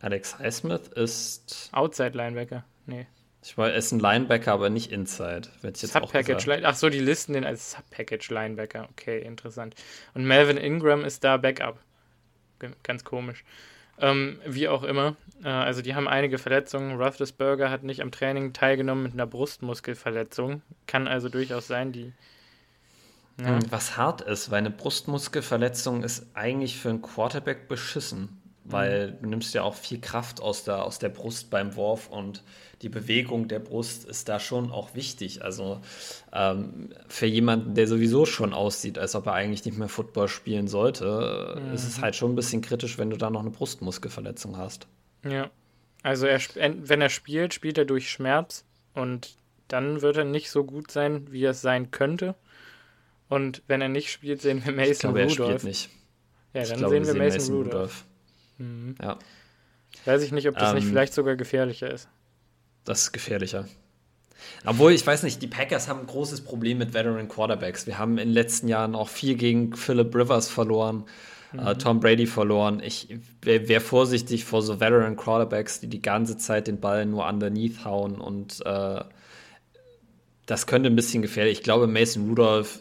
Alex 0.00 0.38
Highsmith 0.38 0.88
ist. 0.88 1.70
Outside 1.72 2.16
Linebacker. 2.16 2.64
Nee. 2.86 3.06
Ich 3.42 3.56
war, 3.56 3.70
er 3.70 3.76
ist 3.76 3.92
ein 3.92 4.00
Linebacker, 4.00 4.52
aber 4.52 4.70
nicht 4.70 4.90
Inside. 4.90 5.48
Sub-Package 5.72 6.48
Ach 6.64 6.74
so, 6.74 6.88
die 6.88 6.98
listen 6.98 7.32
den 7.32 7.44
als 7.44 7.72
Sub-Package 7.72 8.30
Linebacker. 8.30 8.88
Okay, 8.90 9.20
interessant. 9.20 9.74
Und 10.14 10.24
Melvin 10.24 10.56
Ingram 10.56 11.04
ist 11.04 11.22
da 11.22 11.36
Backup. 11.36 11.78
Ganz 12.82 13.04
komisch. 13.04 13.44
Ähm, 13.98 14.38
wie 14.46 14.68
auch 14.68 14.82
immer. 14.82 15.16
Äh, 15.42 15.48
also 15.48 15.82
die 15.82 15.94
haben 15.94 16.08
einige 16.08 16.38
Verletzungen. 16.38 17.00
Roethlisberger 17.00 17.70
hat 17.70 17.82
nicht 17.82 18.02
am 18.02 18.10
Training 18.10 18.52
teilgenommen 18.52 19.04
mit 19.04 19.12
einer 19.14 19.26
Brustmuskelverletzung. 19.26 20.62
Kann 20.86 21.08
also 21.08 21.28
durchaus 21.28 21.66
sein, 21.66 21.92
die. 21.92 22.12
Ja. 23.40 23.58
Was 23.68 23.98
hart 23.98 24.22
ist, 24.22 24.50
weil 24.50 24.58
eine 24.58 24.70
Brustmuskelverletzung 24.70 26.02
ist 26.02 26.26
eigentlich 26.34 26.78
für 26.78 26.88
einen 26.88 27.02
Quarterback 27.02 27.68
beschissen 27.68 28.40
weil 28.68 29.12
mhm. 29.12 29.22
du 29.22 29.28
nimmst 29.28 29.54
ja 29.54 29.62
auch 29.62 29.74
viel 29.74 30.00
Kraft 30.00 30.40
aus 30.40 30.64
der, 30.64 30.84
aus 30.84 30.98
der 30.98 31.08
Brust 31.08 31.50
beim 31.50 31.76
Wurf 31.76 32.08
und 32.08 32.42
die 32.82 32.88
Bewegung 32.88 33.48
der 33.48 33.58
Brust 33.58 34.04
ist 34.04 34.28
da 34.28 34.38
schon 34.38 34.70
auch 34.70 34.94
wichtig. 34.94 35.42
Also 35.42 35.80
ähm, 36.32 36.90
für 37.08 37.26
jemanden, 37.26 37.74
der 37.74 37.86
sowieso 37.86 38.26
schon 38.26 38.52
aussieht, 38.52 38.98
als 38.98 39.14
ob 39.14 39.26
er 39.26 39.32
eigentlich 39.32 39.64
nicht 39.64 39.78
mehr 39.78 39.88
Football 39.88 40.28
spielen 40.28 40.68
sollte, 40.68 41.60
mhm. 41.60 41.74
ist 41.74 41.86
es 41.86 42.00
halt 42.00 42.16
schon 42.16 42.32
ein 42.32 42.36
bisschen 42.36 42.60
kritisch, 42.60 42.98
wenn 42.98 43.10
du 43.10 43.16
da 43.16 43.30
noch 43.30 43.40
eine 43.40 43.50
Brustmuskelverletzung 43.50 44.56
hast. 44.56 44.86
Ja, 45.24 45.50
also 46.02 46.26
er, 46.26 46.40
wenn 46.54 47.00
er 47.00 47.08
spielt, 47.08 47.54
spielt 47.54 47.78
er 47.78 47.84
durch 47.84 48.10
Schmerz 48.10 48.64
und 48.94 49.36
dann 49.68 50.02
wird 50.02 50.16
er 50.18 50.24
nicht 50.24 50.50
so 50.50 50.64
gut 50.64 50.90
sein, 50.90 51.26
wie 51.32 51.44
er 51.44 51.50
es 51.50 51.62
sein 51.62 51.90
könnte. 51.90 52.34
Und 53.28 53.62
wenn 53.66 53.80
er 53.80 53.88
nicht 53.88 54.12
spielt, 54.12 54.40
sehen 54.40 54.64
wir 54.64 54.72
Mason 54.72 54.92
ich 54.92 54.98
glaube, 55.00 55.22
Rudolph. 55.24 55.38
Er 55.38 55.58
spielt 55.58 55.64
nicht. 55.64 55.90
Ja, 56.54 56.62
dann 56.64 56.78
glaube, 56.78 56.94
sehen 56.94 57.06
wir, 57.06 57.14
wir 57.14 57.22
Mason, 57.24 57.38
Mason 57.38 57.56
Rudolph. 57.56 57.74
Rudolph. 57.74 58.04
Mhm. 58.58 58.94
Ja. 59.00 59.18
Weiß 60.04 60.22
ich 60.22 60.32
nicht, 60.32 60.48
ob 60.48 60.58
das 60.58 60.70
ähm, 60.70 60.76
nicht 60.76 60.86
vielleicht 60.86 61.14
sogar 61.14 61.36
gefährlicher 61.36 61.90
ist. 61.90 62.08
Das 62.84 63.02
ist 63.02 63.12
gefährlicher. 63.12 63.66
Obwohl, 64.64 64.92
ich 64.92 65.06
weiß 65.06 65.22
nicht, 65.22 65.40
die 65.42 65.46
Packers 65.46 65.88
haben 65.88 66.00
ein 66.00 66.06
großes 66.06 66.42
Problem 66.42 66.78
mit 66.78 66.94
Veteran 66.94 67.28
Quarterbacks. 67.28 67.86
Wir 67.86 67.98
haben 67.98 68.18
in 68.18 68.28
den 68.28 68.34
letzten 68.34 68.68
Jahren 68.68 68.94
auch 68.94 69.08
viel 69.08 69.34
gegen 69.34 69.74
Philip 69.74 70.14
Rivers 70.14 70.48
verloren, 70.48 71.04
äh, 71.52 71.56
mhm. 71.56 71.66
äh, 71.66 71.74
Tom 71.78 72.00
Brady 72.00 72.26
verloren. 72.26 72.80
Ich 72.84 73.08
wäre 73.42 73.68
wär 73.68 73.80
vorsichtig 73.80 74.44
vor 74.44 74.62
so 74.62 74.78
Veteran 74.80 75.16
Quarterbacks, 75.16 75.80
die 75.80 75.88
die 75.88 76.02
ganze 76.02 76.36
Zeit 76.36 76.66
den 76.66 76.80
Ball 76.80 77.06
nur 77.06 77.26
underneath 77.26 77.84
hauen 77.84 78.20
und 78.20 78.64
äh, 78.64 79.00
das 80.46 80.68
könnte 80.68 80.88
ein 80.88 80.96
bisschen 80.96 81.22
gefährlich. 81.22 81.58
Ich 81.58 81.64
glaube, 81.64 81.88
Mason 81.88 82.28
Rudolph 82.28 82.80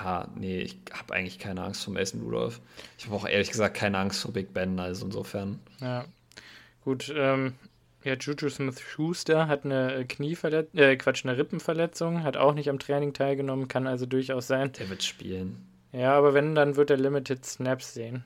ja, 0.00 0.28
nee, 0.34 0.60
ich 0.60 0.78
habe 0.92 1.14
eigentlich 1.14 1.38
keine 1.38 1.62
Angst 1.62 1.84
vor 1.84 1.94
Mason 1.94 2.22
Rudolph. 2.22 2.60
Ich 2.98 3.06
habe 3.06 3.16
auch 3.16 3.26
ehrlich 3.26 3.50
gesagt 3.50 3.76
keine 3.76 3.98
Angst 3.98 4.22
vor 4.22 4.32
Big 4.32 4.54
Ben, 4.54 4.78
also 4.78 5.06
insofern. 5.06 5.60
Ja, 5.80 6.04
gut. 6.84 7.12
Ähm, 7.14 7.54
ja, 8.02 8.14
Juju 8.14 8.50
Smith-Schuster 8.50 9.48
hat 9.48 9.64
eine 9.64 10.04
Knieverletzung, 10.06 10.78
äh, 10.78 10.96
Quatsch, 10.96 11.24
eine 11.24 11.38
Rippenverletzung, 11.38 12.22
hat 12.22 12.36
auch 12.36 12.52
nicht 12.52 12.68
am 12.68 12.78
Training 12.78 13.14
teilgenommen, 13.14 13.68
kann 13.68 13.86
also 13.86 14.04
durchaus 14.04 14.46
sein. 14.46 14.72
Der 14.72 14.90
wird 14.90 15.02
spielen. 15.02 15.66
Ja, 15.92 16.12
aber 16.12 16.34
wenn, 16.34 16.54
dann 16.54 16.76
wird 16.76 16.90
er 16.90 16.96
Limited 16.96 17.44
Snaps 17.44 17.94
sehen. 17.94 18.24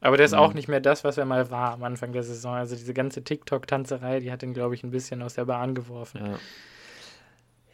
Aber 0.00 0.16
der 0.16 0.26
ist 0.26 0.32
mhm. 0.32 0.38
auch 0.38 0.54
nicht 0.54 0.68
mehr 0.68 0.80
das, 0.80 1.02
was 1.02 1.18
er 1.18 1.24
mal 1.24 1.50
war 1.50 1.72
am 1.72 1.82
Anfang 1.82 2.12
der 2.12 2.22
Saison. 2.22 2.54
Also 2.54 2.76
diese 2.76 2.94
ganze 2.94 3.24
TikTok-Tanzerei, 3.24 4.20
die 4.20 4.30
hat 4.30 4.42
ihn, 4.42 4.54
glaube 4.54 4.74
ich, 4.74 4.84
ein 4.84 4.90
bisschen 4.90 5.22
aus 5.22 5.34
der 5.34 5.46
Bahn 5.46 5.74
geworfen. 5.74 6.24
Ja. 6.24 6.38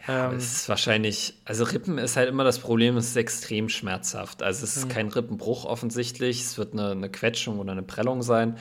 Ja, 0.06 0.30
ähm, 0.30 0.36
es 0.36 0.52
ist 0.52 0.68
wahrscheinlich, 0.68 1.34
also 1.44 1.64
Rippen 1.64 1.98
ist 1.98 2.16
halt 2.16 2.28
immer 2.28 2.44
das 2.44 2.58
Problem, 2.58 2.96
es 2.96 3.08
ist 3.08 3.16
extrem 3.16 3.68
schmerzhaft. 3.68 4.42
Also 4.42 4.64
es 4.64 4.76
ist 4.76 4.86
mhm. 4.86 4.90
kein 4.90 5.08
Rippenbruch 5.08 5.64
offensichtlich, 5.64 6.40
es 6.40 6.58
wird 6.58 6.72
eine, 6.72 6.90
eine 6.90 7.08
Quetschung 7.08 7.58
oder 7.58 7.72
eine 7.72 7.82
Prellung 7.82 8.22
sein. 8.22 8.58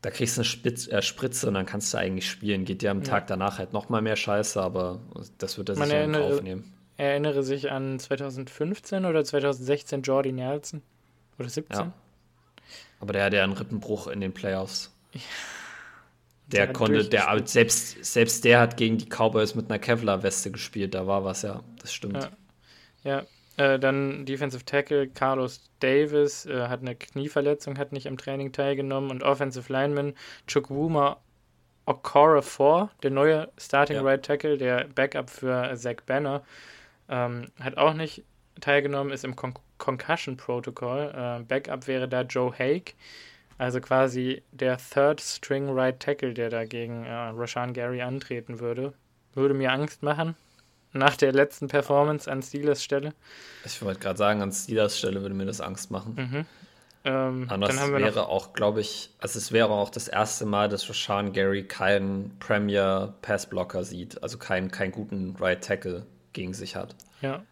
Da 0.00 0.10
kriegst 0.10 0.36
du 0.36 0.42
eine 0.42 0.44
Spitz, 0.44 0.86
äh, 0.86 1.02
Spritze 1.02 1.48
und 1.48 1.54
dann 1.54 1.66
kannst 1.66 1.92
du 1.92 1.98
eigentlich 1.98 2.30
spielen. 2.30 2.64
Geht 2.64 2.82
dir 2.82 2.92
am 2.92 3.02
ja. 3.02 3.08
Tag 3.08 3.26
danach 3.26 3.58
halt 3.58 3.72
noch 3.72 3.88
mal 3.88 4.00
mehr 4.00 4.14
Scheiße, 4.14 4.62
aber 4.62 5.00
das 5.38 5.58
wird 5.58 5.70
er 5.70 5.74
sicher 5.74 6.04
in 6.04 6.12
Kauf 6.12 6.42
nehmen. 6.42 6.72
Erinnere 6.96 7.42
sich 7.42 7.70
an 7.70 7.98
2015 7.98 9.04
oder 9.04 9.24
2016 9.24 10.02
Jordi 10.02 10.32
Nelson 10.32 10.82
oder 11.38 11.48
17. 11.48 11.76
Ja. 11.76 11.92
Aber 13.00 13.12
der 13.12 13.24
hat 13.24 13.32
ja 13.32 13.42
einen 13.42 13.52
Rippenbruch 13.52 14.06
in 14.08 14.20
den 14.20 14.32
Playoffs. 14.32 14.92
Ja. 15.12 15.20
Der, 16.48 16.66
der 16.66 16.72
konnte, 16.72 17.04
der 17.04 17.42
selbst, 17.44 18.04
selbst 18.04 18.44
der 18.44 18.60
hat 18.60 18.76
gegen 18.76 18.96
die 18.96 19.06
Cowboys 19.06 19.54
mit 19.54 19.70
einer 19.70 19.78
Kevlar-Weste 19.78 20.50
gespielt, 20.50 20.94
da 20.94 21.06
war 21.06 21.24
was, 21.24 21.42
ja, 21.42 21.62
das 21.80 21.92
stimmt. 21.92 22.30
Ja, 23.04 23.18
ja. 23.18 23.26
Äh, 23.58 23.78
dann 23.78 24.24
Defensive 24.24 24.64
Tackle 24.64 25.08
Carlos 25.08 25.60
Davis 25.80 26.46
äh, 26.46 26.68
hat 26.68 26.80
eine 26.80 26.94
Knieverletzung, 26.94 27.76
hat 27.76 27.92
nicht 27.92 28.06
am 28.06 28.16
Training 28.16 28.52
teilgenommen 28.52 29.10
und 29.10 29.22
Offensive 29.24 29.70
Lineman 29.72 30.14
Chukwuma 30.46 31.18
Okora 31.84 32.42
4, 32.42 32.90
der 33.02 33.10
neue 33.10 33.50
Starting 33.58 33.96
ja. 33.96 34.02
Right 34.02 34.24
Tackle, 34.24 34.58
der 34.58 34.86
Backup 34.94 35.28
für 35.30 35.74
Zach 35.74 36.02
Banner, 36.06 36.44
ähm, 37.08 37.50
hat 37.60 37.76
auch 37.78 37.94
nicht 37.94 38.24
teilgenommen, 38.60 39.12
ist 39.12 39.24
im 39.24 39.34
Con 39.36 39.54
Concussion 39.78 40.36
Protocol. 40.36 41.12
Äh, 41.14 41.44
Backup 41.44 41.86
wäre 41.86 42.08
da 42.08 42.22
Joe 42.22 42.52
Haig. 42.56 42.94
Also 43.58 43.80
quasi 43.80 44.42
der 44.52 44.78
Third 44.78 45.20
String 45.20 45.68
Right 45.68 45.98
Tackle, 45.98 46.32
der 46.32 46.48
dagegen 46.48 47.04
äh, 47.04 47.12
Rashan 47.12 47.72
Gary 47.72 48.00
antreten 48.00 48.60
würde. 48.60 48.94
Würde 49.34 49.54
mir 49.54 49.72
Angst 49.72 50.02
machen. 50.02 50.36
Nach 50.92 51.16
der 51.16 51.32
letzten 51.32 51.68
Performance 51.68 52.30
an 52.30 52.40
Steelers 52.40 52.82
Stelle. 52.82 53.12
Ich 53.64 53.82
wollte 53.82 54.00
gerade 54.00 54.16
sagen, 54.16 54.40
an 54.40 54.52
Steelers 54.52 54.96
Stelle 54.96 55.20
würde 55.20 55.34
mir 55.34 55.44
das 55.44 55.60
Angst 55.60 55.90
machen. 55.90 56.14
Mhm. 56.16 56.46
Ähm, 57.04 57.46
Anders 57.48 57.90
wäre 57.90 58.28
auch, 58.28 58.52
glaube 58.52 58.80
ich, 58.80 59.10
also 59.18 59.38
es 59.38 59.52
wäre 59.52 59.70
auch 59.70 59.90
das 59.90 60.08
erste 60.08 60.46
Mal, 60.46 60.68
dass 60.68 60.88
Rashan 60.88 61.32
Gary 61.32 61.64
keinen 61.64 62.36
Premier 62.38 63.14
Passblocker 63.22 63.84
sieht, 63.84 64.22
also 64.22 64.38
keinen, 64.38 64.70
keinen 64.70 64.92
guten 64.92 65.36
Right 65.38 65.62
Tackle 65.62 66.06
gegen 66.32 66.54
sich 66.54 66.74
hat. 66.74 66.94
Ja. 67.22 67.42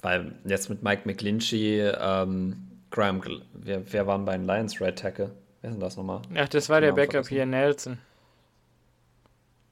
Weil 0.00 0.32
jetzt 0.44 0.70
mit 0.70 0.82
Mike 0.82 1.02
McGlinchey, 1.04 1.92
ähm, 1.98 2.69
Graham, 2.90 3.22
wer, 3.52 3.92
wer 3.92 4.06
waren 4.06 4.24
bei 4.24 4.36
den 4.36 4.46
Lions 4.46 4.80
Right 4.80 4.98
Tackle? 4.98 5.30
Wer 5.60 5.70
ist 5.70 5.74
denn 5.74 5.80
das 5.80 5.96
nochmal? 5.96 6.22
Ach, 6.34 6.48
das 6.48 6.68
war 6.68 6.80
der 6.80 6.92
Backup 6.92 7.28
hier, 7.28 7.46
Nelson. 7.46 7.98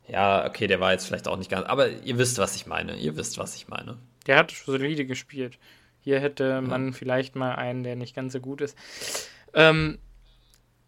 Ja, 0.07 0.47
okay, 0.47 0.67
der 0.67 0.81
war 0.81 0.93
jetzt 0.93 1.07
vielleicht 1.07 1.29
auch 1.29 1.37
nicht 1.37 1.51
ganz. 1.51 1.67
Aber 1.67 1.89
ihr 1.89 2.19
wisst, 2.19 2.39
was 2.39 2.57
ich 2.57 2.67
meine. 2.67 2.97
Ihr 2.97 3.17
wisst, 3.17 3.39
was 3.39 3.57
ich 3.57 3.69
meine. 3.69 3.99
Der 4.27 4.37
hat 4.37 4.51
solide 4.51 5.05
gespielt. 5.05 5.59
Hier 6.01 6.21
hätte 6.21 6.61
man 6.63 6.87
ja. 6.87 6.93
vielleicht 6.93 7.37
mal 7.37 7.55
einen, 7.55 7.83
der 7.83 7.97
nicht 7.97 8.15
ganz 8.15 8.33
so 8.33 8.41
gut 8.41 8.61
ist. 8.61 8.77
Ähm, 9.53 9.99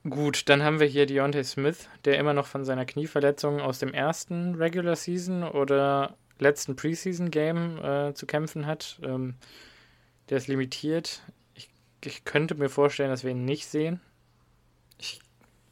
gut, 0.08 0.48
dann 0.48 0.62
haben 0.62 0.80
wir 0.80 0.86
hier 0.86 1.06
Deontay 1.06 1.44
Smith, 1.44 1.88
der 2.04 2.18
immer 2.18 2.32
noch 2.32 2.46
von 2.46 2.64
seiner 2.64 2.86
Knieverletzung 2.86 3.60
aus 3.60 3.78
dem 3.78 3.92
ersten 3.92 4.54
Regular 4.54 4.96
Season 4.96 5.42
oder 5.42 6.14
letzten 6.38 6.76
Preseason 6.76 7.30
Game 7.30 7.78
äh, 7.84 8.14
zu 8.14 8.26
kämpfen 8.26 8.66
hat. 8.66 8.98
Ähm, 9.02 9.34
der 10.30 10.38
ist 10.38 10.48
limitiert 10.48 11.22
ich 12.04 12.24
könnte 12.24 12.54
mir 12.54 12.68
vorstellen, 12.68 13.10
dass 13.10 13.24
wir 13.24 13.32
ihn 13.32 13.44
nicht 13.44 13.66
sehen. 13.66 14.00
Ich 14.98 15.20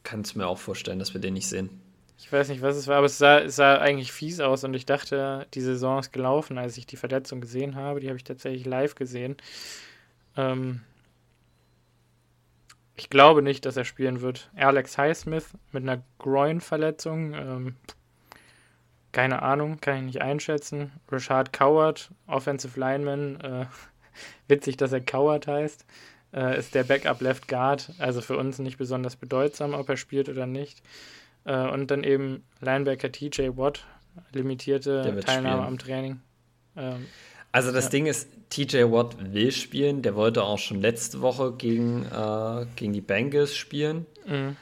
kann 0.03 0.21
es 0.23 0.35
mir 0.35 0.47
auch 0.47 0.59
vorstellen, 0.59 0.99
dass 0.99 1.15
wir 1.15 1.21
den 1.21 1.35
nicht 1.35 1.49
sehen. 1.49 1.81
Ich 2.19 2.33
weiß 2.33 2.49
nicht, 2.49 2.63
was 2.63 2.77
es 2.77 2.89
war, 2.89 2.97
aber 2.97 3.07
es 3.07 3.19
sah, 3.19 3.39
es 3.39 3.57
sah 3.57 3.79
eigentlich 3.79 4.11
fies 4.13 4.41
aus 4.41 4.65
und 4.65 4.75
ich 4.75 4.87
dachte, 4.87 5.47
die 5.55 5.61
Saison 5.61 6.01
ist 6.01 6.13
gelaufen, 6.13 6.59
als 6.59 6.77
ich 6.77 6.87
die 6.87 6.97
Verletzung 6.97 7.41
gesehen 7.41 7.77
habe. 7.77 8.01
Die 8.01 8.09
habe 8.09 8.17
ich 8.17 8.25
tatsächlich 8.25 8.67
live 8.67 8.97
gesehen. 8.97 9.37
Ähm 10.37 10.83
ich 12.97 13.09
glaube 13.09 13.43
nicht, 13.43 13.65
dass 13.65 13.77
er 13.77 13.85
spielen 13.85 14.21
wird. 14.21 14.51
Alex 14.57 14.99
Highsmith 14.99 15.51
mit 15.71 15.85
einer 15.85 16.03
Groin-Verletzung. 16.19 17.35
Ähm 17.35 17.77
keine 19.13 19.43
Ahnung, 19.43 19.81
kann 19.81 19.97
ich 19.99 20.03
nicht 20.03 20.23
einschätzen. 20.23 20.93
Richard 21.11 21.53
Coward, 21.53 22.11
Offensive 22.27 22.79
Lineman. 22.79 23.41
Äh 23.41 23.67
witzig, 24.49 24.77
dass 24.77 24.93
er 24.93 25.01
Coward 25.01 25.47
heißt 25.47 25.87
äh, 26.39 26.59
ist 26.59 26.75
der 26.75 26.85
Backup 26.85 27.21
Left 27.21 27.49
Guard, 27.49 27.91
also 27.99 28.21
für 28.21 28.37
uns 28.37 28.59
nicht 28.59 28.79
besonders 28.79 29.17
bedeutsam, 29.17 29.75
ob 29.75 29.89
er 29.89 29.97
spielt 29.97 30.29
oder 30.29 30.47
nicht. 30.47 30.83
Äh, 31.45 31.69
und 31.69 31.91
dann 31.91 32.05
eben 32.05 32.45
Linebacker 32.61 33.11
TJ 33.11 33.57
Watt, 33.57 33.85
limitierte 34.33 35.03
Teilnahme 35.25 35.63
spielen. 35.63 35.67
am 35.67 35.79
Training. 35.79 36.21
Ähm, 36.77 37.07
also 37.51 37.73
das 37.73 37.85
ja. 37.85 37.91
Ding 37.91 38.07
ist, 38.07 38.29
TJ 38.51 38.85
Watt 38.85 39.17
will 39.33 39.51
spielen, 39.51 40.03
der 40.03 40.15
wollte 40.15 40.45
auch 40.45 40.59
schon 40.59 40.81
letzte 40.81 41.21
Woche 41.21 41.53
gegen, 41.53 42.05
äh, 42.05 42.67
gegen 42.77 42.93
die 42.93 43.01
Bengals 43.01 43.57
spielen. 43.57 44.07
Mhm. 44.27 44.57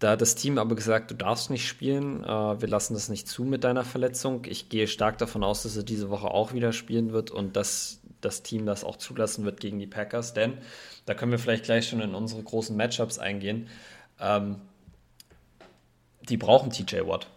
Da 0.00 0.10
hat 0.10 0.20
das 0.20 0.36
Team 0.36 0.58
aber 0.58 0.76
gesagt, 0.76 1.10
du 1.10 1.14
darfst 1.14 1.50
nicht 1.50 1.66
spielen, 1.66 2.22
äh, 2.22 2.26
wir 2.60 2.68
lassen 2.68 2.94
das 2.94 3.08
nicht 3.08 3.26
zu 3.26 3.44
mit 3.44 3.64
deiner 3.64 3.84
Verletzung. 3.84 4.42
Ich 4.46 4.68
gehe 4.68 4.86
stark 4.86 5.18
davon 5.18 5.42
aus, 5.42 5.64
dass 5.64 5.76
er 5.76 5.82
diese 5.82 6.10
Woche 6.10 6.28
auch 6.28 6.52
wieder 6.52 6.72
spielen 6.72 7.12
wird 7.12 7.30
und 7.30 7.56
das 7.56 8.00
das 8.20 8.42
Team 8.42 8.66
das 8.66 8.84
auch 8.84 8.96
zulassen 8.96 9.44
wird 9.44 9.60
gegen 9.60 9.78
die 9.78 9.86
Packers, 9.86 10.34
denn 10.34 10.58
da 11.06 11.14
können 11.14 11.32
wir 11.32 11.38
vielleicht 11.38 11.64
gleich 11.64 11.88
schon 11.88 12.00
in 12.00 12.14
unsere 12.14 12.42
großen 12.42 12.76
Matchups 12.76 13.18
eingehen. 13.18 13.68
Ähm, 14.20 14.56
die 16.28 16.36
brauchen 16.36 16.70
TJ 16.70 17.06
Watt. 17.06 17.28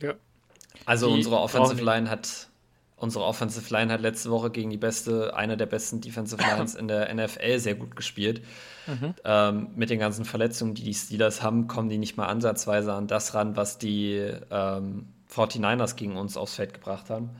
Ja. 0.00 0.14
Also 0.86 1.08
die 1.08 1.14
unsere 1.14 1.38
Offensive 1.40 1.82
Line 1.82 2.08
hat 2.08 2.48
unsere 3.02 3.24
Offensive 3.24 3.74
Line 3.74 3.92
hat 3.92 4.00
letzte 4.00 4.30
Woche 4.30 4.50
gegen 4.50 4.70
die 4.70 4.76
beste, 4.76 5.34
eine 5.34 5.56
der 5.56 5.66
besten 5.66 6.00
Defensive 6.00 6.40
Lines 6.56 6.76
in 6.76 6.86
der 6.86 7.12
NFL 7.12 7.58
sehr 7.58 7.74
gut 7.74 7.96
gespielt. 7.96 8.42
Mhm. 8.86 9.14
Ähm, 9.24 9.70
mit 9.74 9.90
den 9.90 9.98
ganzen 9.98 10.24
Verletzungen, 10.24 10.74
die 10.74 10.84
die 10.84 10.94
Steelers 10.94 11.42
haben, 11.42 11.66
kommen 11.66 11.88
die 11.88 11.98
nicht 11.98 12.16
mal 12.16 12.26
ansatzweise 12.26 12.92
an 12.92 13.08
das 13.08 13.34
ran, 13.34 13.56
was 13.56 13.78
die 13.78 14.32
ähm, 14.50 15.08
49ers 15.34 15.96
gegen 15.96 16.16
uns 16.16 16.36
aufs 16.36 16.54
Feld 16.54 16.74
gebracht 16.74 17.10
haben. 17.10 17.30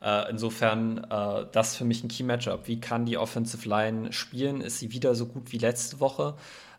Äh, 0.00 0.30
insofern, 0.30 0.98
äh, 1.10 1.46
das 1.52 1.76
für 1.76 1.84
mich 1.84 2.04
ein 2.04 2.08
Key-Matchup. 2.08 2.68
Wie 2.68 2.80
kann 2.80 3.06
die 3.06 3.18
Offensive 3.18 3.68
Line 3.68 4.12
spielen? 4.12 4.60
Ist 4.60 4.78
sie 4.78 4.92
wieder 4.92 5.14
so 5.14 5.26
gut 5.26 5.52
wie 5.52 5.58
letzte 5.58 6.00
Woche? 6.00 6.36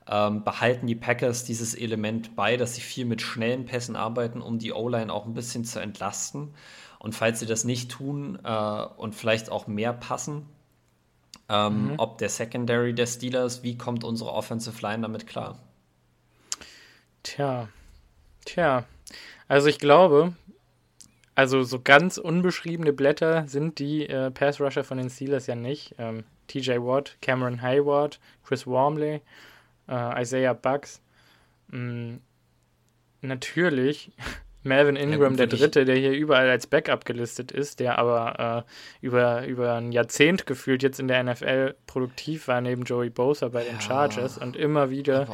Ähm, 0.08 0.44
behalten 0.44 0.88
die 0.88 0.96
Packers 0.96 1.44
dieses 1.44 1.76
Element 1.76 2.36
bei, 2.36 2.58
dass 2.58 2.76
sie 2.76 2.82
viel 2.82 3.06
mit 3.06 3.22
schnellen 3.22 3.66
Pässen 3.66 3.96
arbeiten, 3.96 4.42
um 4.42 4.58
die 4.58 4.74
O-Line 4.74 5.14
auch 5.14 5.26
ein 5.26 5.34
bisschen 5.34 5.66
zu 5.66 5.80
entlasten? 5.80 6.54
Und 6.98 7.14
falls 7.14 7.40
sie 7.40 7.46
das 7.46 7.64
nicht 7.64 7.92
tun 7.92 8.40
äh, 8.44 8.86
und 8.98 9.16
vielleicht 9.16 9.50
auch 9.52 9.68
mehr 9.68 9.94
passen, 9.94 10.46
ähm, 11.50 11.88
mhm. 11.88 11.94
ob 11.98 12.18
der 12.18 12.30
Secondary 12.30 12.94
der 12.94 13.08
Steelers, 13.08 13.64
wie 13.64 13.78
kommt 13.78 14.04
unsere 14.04 14.32
Offensive 14.32 14.82
Line 14.82 15.02
damit 15.02 15.28
klar? 15.28 15.58
Tja, 17.24 17.68
tja. 18.46 18.86
Also 19.48 19.68
ich 19.68 19.80
glaube, 19.80 20.34
also 21.40 21.64
so 21.64 21.80
ganz 21.80 22.18
unbeschriebene 22.18 22.92
Blätter 22.92 23.48
sind 23.48 23.80
die 23.80 24.10
äh, 24.10 24.30
Pass 24.30 24.60
Rusher 24.60 24.84
von 24.84 24.98
den 24.98 25.10
Steelers 25.10 25.48
ja 25.48 25.56
nicht. 25.56 25.96
Ähm, 25.98 26.26
TJ 26.48 26.80
Watt, 26.80 27.16
Cameron 27.22 27.62
Hayward, 27.62 28.20
Chris 28.44 28.68
Wormley, 28.68 29.22
äh, 29.88 30.22
Isaiah 30.22 30.52
Bucks. 30.52 31.02
Mhm. 31.70 32.20
Natürlich 33.22 34.12
Melvin 34.64 34.98
Ingram, 34.98 35.36
ja, 35.36 35.46
der 35.46 35.48
Dritte, 35.48 35.86
der 35.86 35.96
hier 35.96 36.12
überall 36.12 36.50
als 36.50 36.68
Backup 36.68 37.06
gelistet 37.06 37.54
ist, 37.54 37.80
der 37.80 38.00
aber 38.00 38.66
äh, 38.68 39.06
über, 39.06 39.48
über 39.48 39.76
ein 39.76 39.94
Jahrzehnt 39.94 40.46
gefühlt 40.46 40.84
jetzt 40.84 41.00
in 41.00 41.08
der 41.08 41.24
NFL 41.24 41.76
produktiv 41.88 42.50
war, 42.50 42.60
neben 42.60 42.84
Joey 42.84 43.10
Bosa 43.10 43.48
bei 43.48 43.64
den 43.64 43.76
ja, 43.76 43.82
Chargers 43.82 44.38
und 44.38 44.58
immer 44.58 44.90
wieder. 44.90 45.30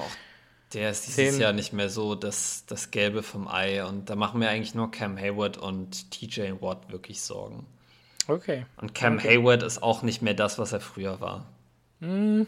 Der 0.76 0.92
ist 0.92 1.08
dieses 1.08 1.40
Jahr 1.40 1.54
nicht 1.54 1.74
mehr 1.74 1.90
so 1.90 2.16
das, 2.16 2.66
das 2.68 2.92
Gelbe 2.92 3.24
vom 3.24 3.48
Ei 3.48 3.84
und 3.86 4.10
da 4.10 4.16
machen 4.16 4.40
mir 4.40 4.50
eigentlich 4.50 4.76
nur 4.76 4.92
Cam 4.92 5.18
Hayward 5.18 5.58
und 5.58 6.12
TJ 6.12 6.52
Watt 6.62 6.92
wirklich 6.92 7.22
Sorgen. 7.22 7.66
Okay. 8.28 8.66
Und 8.78 8.94
Cam 8.94 9.18
okay. 9.18 9.38
Hayward 9.38 9.64
ist 9.64 9.82
auch 9.82 10.02
nicht 10.02 10.22
mehr 10.22 10.34
das, 10.34 10.60
was 10.60 10.74
er 10.74 10.82
früher 10.82 11.22
war. 11.22 11.46
Mm, 12.02 12.44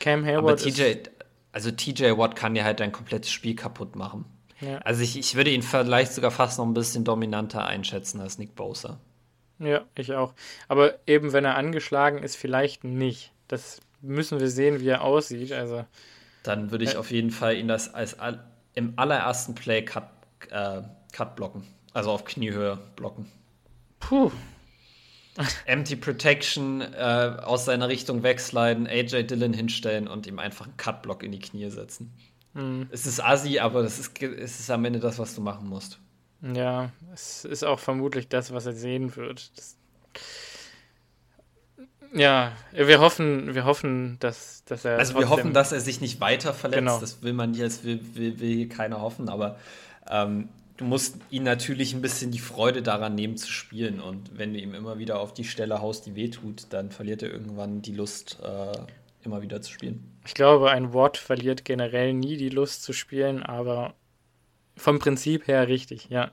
Cam 0.00 0.24
Hayward. 0.24 0.44
Aber 0.44 0.56
TJ, 0.56 1.08
also 1.52 1.70
TJ 1.70 2.16
Watt 2.16 2.34
kann 2.36 2.54
dir 2.54 2.64
halt 2.64 2.80
dein 2.80 2.92
komplettes 2.92 3.30
Spiel 3.30 3.54
kaputt 3.54 3.94
machen. 3.94 4.24
Ja. 4.60 4.78
Also 4.78 5.02
ich, 5.02 5.18
ich 5.18 5.36
würde 5.36 5.50
ihn 5.50 5.62
vielleicht 5.62 6.12
sogar 6.12 6.30
fast 6.30 6.58
noch 6.58 6.66
ein 6.66 6.74
bisschen 6.74 7.04
dominanter 7.04 7.64
einschätzen 7.64 8.20
als 8.20 8.38
Nick 8.38 8.56
Bosa. 8.56 8.98
Ja, 9.60 9.84
ich 9.94 10.14
auch. 10.14 10.34
Aber 10.68 10.98
eben, 11.06 11.32
wenn 11.32 11.44
er 11.44 11.56
angeschlagen 11.56 12.22
ist, 12.22 12.36
vielleicht 12.36 12.84
nicht. 12.84 13.32
Das 13.46 13.80
müssen 14.00 14.40
wir 14.40 14.48
sehen, 14.48 14.80
wie 14.80 14.88
er 14.88 15.02
aussieht. 15.02 15.52
Also, 15.52 15.84
Dann 16.48 16.70
würde 16.70 16.84
ich 16.84 16.96
auf 16.96 17.10
jeden 17.10 17.30
Fall 17.30 17.56
ihn 17.58 17.68
das 17.68 17.92
als 17.92 18.18
all, 18.18 18.42
im 18.72 18.94
allerersten 18.96 19.54
Play 19.54 19.84
Cut, 19.84 20.08
äh, 20.48 20.80
Cut 21.12 21.36
blocken. 21.36 21.62
Also 21.92 22.10
auf 22.10 22.24
Kniehöhe 22.24 22.78
blocken. 22.96 23.30
Puh. 24.00 24.32
Empty 25.66 25.96
Protection 25.96 26.80
äh, 26.80 27.36
aus 27.42 27.66
seiner 27.66 27.88
Richtung 27.88 28.22
wegsliden, 28.22 28.86
AJ 28.86 29.24
Dillon 29.24 29.52
hinstellen 29.52 30.08
und 30.08 30.26
ihm 30.26 30.38
einfach 30.38 30.64
einen 30.64 30.78
Cut-Block 30.78 31.22
in 31.22 31.32
die 31.32 31.38
Knie 31.38 31.68
setzen. 31.68 32.14
Mhm. 32.54 32.88
Es 32.90 33.04
ist 33.04 33.22
assi, 33.22 33.58
aber 33.58 33.82
das 33.82 33.98
ist, 33.98 34.22
es 34.22 34.58
ist 34.58 34.70
am 34.70 34.86
Ende 34.86 35.00
das, 35.00 35.18
was 35.18 35.34
du 35.34 35.42
machen 35.42 35.68
musst. 35.68 35.98
Ja, 36.40 36.92
es 37.12 37.44
ist 37.44 37.62
auch 37.62 37.78
vermutlich 37.78 38.28
das, 38.28 38.54
was 38.54 38.64
er 38.64 38.72
sehen 38.72 39.16
wird. 39.16 39.52
Das 39.58 39.76
ja, 42.12 42.52
wir 42.72 43.00
hoffen, 43.00 43.54
wir 43.54 43.64
hoffen, 43.64 44.16
dass, 44.20 44.64
dass 44.64 44.84
er. 44.84 44.98
Also 44.98 45.18
wir 45.18 45.28
hoffen, 45.28 45.52
dass 45.52 45.72
er 45.72 45.80
sich 45.80 46.00
nicht 46.00 46.20
weiter 46.20 46.54
verletzt. 46.54 46.78
Genau. 46.78 47.00
Das 47.00 47.22
will 47.22 47.32
man 47.32 47.54
jetzt, 47.54 47.84
will, 47.84 48.00
will, 48.14 48.40
will 48.40 48.68
keiner 48.68 49.00
hoffen, 49.00 49.28
aber 49.28 49.58
ähm, 50.08 50.48
du 50.78 50.84
musst 50.84 51.16
ihn 51.30 51.42
natürlich 51.42 51.92
ein 51.92 52.00
bisschen 52.00 52.30
die 52.30 52.38
Freude 52.38 52.82
daran 52.82 53.14
nehmen 53.14 53.36
zu 53.36 53.50
spielen. 53.50 54.00
Und 54.00 54.38
wenn 54.38 54.54
du 54.54 54.60
ihm 54.60 54.74
immer 54.74 54.98
wieder 54.98 55.20
auf 55.20 55.34
die 55.34 55.44
Stelle 55.44 55.80
haust, 55.80 56.06
die 56.06 56.14
wehtut, 56.14 56.66
dann 56.70 56.90
verliert 56.90 57.22
er 57.22 57.30
irgendwann 57.30 57.82
die 57.82 57.94
Lust, 57.94 58.38
äh, 58.42 58.72
immer 59.24 59.42
wieder 59.42 59.60
zu 59.60 59.72
spielen. 59.72 60.18
Ich 60.26 60.34
glaube, 60.34 60.70
ein 60.70 60.94
Watt 60.94 61.16
verliert 61.16 61.64
generell 61.64 62.14
nie 62.14 62.36
die 62.36 62.48
Lust 62.48 62.82
zu 62.82 62.92
spielen, 62.92 63.42
aber 63.42 63.94
vom 64.76 64.98
Prinzip 64.98 65.48
her 65.48 65.68
richtig, 65.68 66.08
ja. 66.08 66.30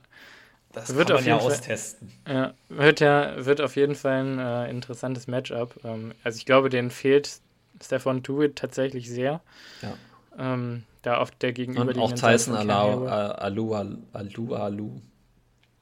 Das 0.76 0.94
wird 0.94 1.08
kann 1.08 1.16
man 1.16 1.24
ja 1.24 1.36
austesten. 1.38 2.12
ja, 2.28 2.52
wird 2.68 3.00
ja, 3.00 3.46
wird 3.46 3.62
auf 3.62 3.76
jeden 3.76 3.94
Fall 3.94 4.22
ein 4.22 4.38
äh, 4.38 4.68
interessantes 4.68 5.26
Matchup. 5.26 5.80
Ähm, 5.84 6.12
also 6.22 6.36
ich 6.36 6.44
glaube, 6.44 6.68
denen 6.68 6.90
fehlt 6.90 7.40
Stefan 7.82 8.22
Tuit 8.22 8.56
tatsächlich 8.56 9.08
sehr. 9.08 9.40
Ja. 9.80 9.94
Ähm, 10.38 10.84
da 11.00 11.16
auf 11.16 11.30
der 11.30 11.54
gegenüberliegenden 11.54 12.02
Und 12.02 12.22
auch 12.22 12.30
Tyson 12.30 12.54
Alu, 12.54 13.06
Alu, 13.06 13.74
Alu, 14.12 14.54
Alu. 14.54 15.00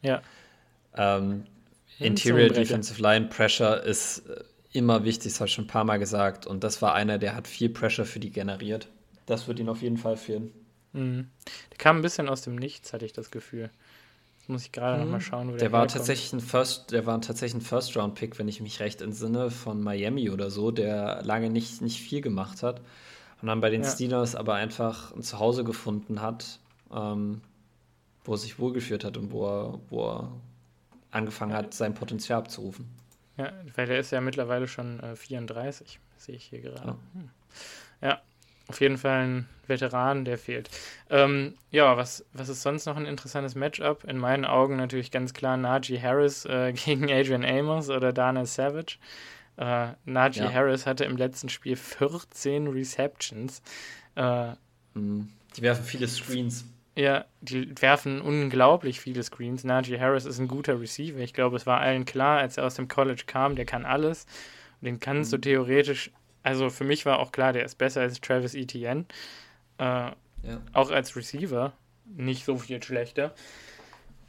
Ja. 0.02 0.22
Ähm, 0.96 1.46
Interior 1.98 2.50
Defensive 2.50 3.02
Line 3.02 3.26
Pressure 3.26 3.82
ist 3.82 4.20
äh, 4.28 4.44
immer 4.70 5.02
wichtig, 5.02 5.32
das 5.32 5.40
habe 5.40 5.48
ich 5.48 5.54
schon 5.54 5.64
ein 5.64 5.68
paar 5.68 5.82
Mal 5.82 5.98
gesagt. 5.98 6.46
Und 6.46 6.62
das 6.62 6.80
war 6.82 6.94
einer, 6.94 7.18
der 7.18 7.34
hat 7.34 7.48
viel 7.48 7.68
Pressure 7.68 8.06
für 8.06 8.20
die 8.20 8.30
generiert. 8.30 8.86
Das 9.26 9.48
wird 9.48 9.58
ihn 9.58 9.68
auf 9.68 9.82
jeden 9.82 9.96
Fall 9.96 10.16
fehlen. 10.16 10.52
Mhm. 10.92 11.30
Der 11.72 11.78
kam 11.78 11.96
ein 11.96 12.02
bisschen 12.02 12.28
aus 12.28 12.42
dem 12.42 12.54
Nichts, 12.54 12.92
hatte 12.92 13.04
ich 13.04 13.12
das 13.12 13.32
Gefühl. 13.32 13.70
Jetzt 14.44 14.50
muss 14.50 14.66
ich 14.66 14.72
gerade 14.72 14.98
mhm. 14.98 15.04
noch 15.04 15.12
mal 15.12 15.20
schauen, 15.22 15.46
wo 15.46 15.50
der, 15.52 15.60
der 15.60 15.72
war 15.72 15.88
tatsächlich 15.88 16.30
ein 16.34 16.40
First, 16.40 16.92
Der 16.92 17.06
war 17.06 17.18
tatsächlich 17.22 17.62
ein 17.62 17.66
First-Round-Pick, 17.66 18.38
wenn 18.38 18.46
ich 18.46 18.60
mich 18.60 18.78
recht 18.78 19.00
entsinne, 19.00 19.50
von 19.50 19.82
Miami 19.82 20.28
oder 20.28 20.50
so, 20.50 20.70
der 20.70 21.22
lange 21.22 21.48
nicht, 21.48 21.80
nicht 21.80 21.98
viel 21.98 22.20
gemacht 22.20 22.62
hat. 22.62 22.82
Und 23.40 23.48
dann 23.48 23.62
bei 23.62 23.70
den 23.70 23.84
ja. 23.84 23.88
Steelers 23.88 24.34
aber 24.34 24.52
einfach 24.52 25.16
ein 25.16 25.22
Zuhause 25.22 25.64
gefunden 25.64 26.20
hat, 26.20 26.58
ähm, 26.94 27.40
wo 28.22 28.32
er 28.32 28.36
sich 28.36 28.58
wohlgeführt 28.58 29.04
hat 29.04 29.16
und 29.16 29.32
wo 29.32 29.46
er, 29.46 29.80
wo 29.88 30.10
er 30.10 30.32
angefangen 31.10 31.54
hat, 31.54 31.72
sein 31.72 31.94
Potenzial 31.94 32.40
abzurufen. 32.40 32.86
Ja, 33.38 33.50
weil 33.76 33.86
der 33.86 33.98
ist 33.98 34.10
ja 34.10 34.20
mittlerweile 34.20 34.68
schon 34.68 35.00
äh, 35.00 35.16
34, 35.16 35.98
sehe 36.18 36.34
ich 36.36 36.44
hier 36.44 36.60
gerade. 36.60 36.88
Ja. 36.88 36.98
Hm. 37.14 37.30
ja. 38.02 38.20
Auf 38.68 38.80
jeden 38.80 38.98
Fall 38.98 39.26
ein 39.26 39.48
Veteran, 39.66 40.24
der 40.24 40.38
fehlt. 40.38 40.70
Ähm, 41.10 41.54
ja, 41.70 41.96
was, 41.96 42.24
was 42.32 42.48
ist 42.48 42.62
sonst 42.62 42.86
noch 42.86 42.96
ein 42.96 43.06
interessantes 43.06 43.54
Matchup? 43.54 44.04
In 44.04 44.18
meinen 44.18 44.44
Augen 44.44 44.76
natürlich 44.76 45.10
ganz 45.10 45.32
klar 45.32 45.56
Najee 45.56 46.00
Harris 46.00 46.44
äh, 46.44 46.72
gegen 46.84 47.10
Adrian 47.10 47.44
Amos 47.44 47.90
oder 47.90 48.12
Daniel 48.12 48.46
Savage. 48.46 48.98
Äh, 49.56 49.88
Najee 50.04 50.40
ja. 50.40 50.52
Harris 50.52 50.86
hatte 50.86 51.04
im 51.04 51.16
letzten 51.16 51.48
Spiel 51.48 51.76
14 51.76 52.68
Receptions. 52.68 53.62
Äh, 54.16 54.52
mhm. 54.94 55.30
Die 55.56 55.62
werfen 55.62 55.84
viele 55.84 56.08
Screens. 56.08 56.64
Ja, 56.96 57.24
die 57.40 57.72
werfen 57.80 58.20
unglaublich 58.20 59.00
viele 59.00 59.22
Screens. 59.22 59.64
Najee 59.64 59.98
Harris 59.98 60.26
ist 60.26 60.38
ein 60.38 60.48
guter 60.48 60.80
Receiver. 60.80 61.18
Ich 61.18 61.34
glaube, 61.34 61.56
es 61.56 61.66
war 61.66 61.80
allen 61.80 62.04
klar, 62.04 62.38
als 62.38 62.56
er 62.56 62.66
aus 62.66 62.76
dem 62.76 62.88
College 62.88 63.24
kam, 63.26 63.56
der 63.56 63.64
kann 63.64 63.84
alles. 63.84 64.26
Und 64.80 64.86
den 64.86 65.00
kannst 65.00 65.32
mhm. 65.32 65.36
du 65.36 65.40
theoretisch, 65.42 66.10
also 66.44 66.70
für 66.70 66.84
mich 66.84 67.06
war 67.06 67.18
auch 67.18 67.32
klar, 67.32 67.52
der 67.52 67.64
ist 67.64 67.76
besser 67.76 68.02
als 68.02 68.20
Travis 68.20 68.54
Etienne. 68.54 69.06
Äh, 69.78 69.82
ja. 69.82 70.14
Auch 70.74 70.90
als 70.90 71.16
Receiver 71.16 71.72
nicht 72.04 72.44
so 72.44 72.58
viel 72.58 72.80
schlechter. 72.82 73.34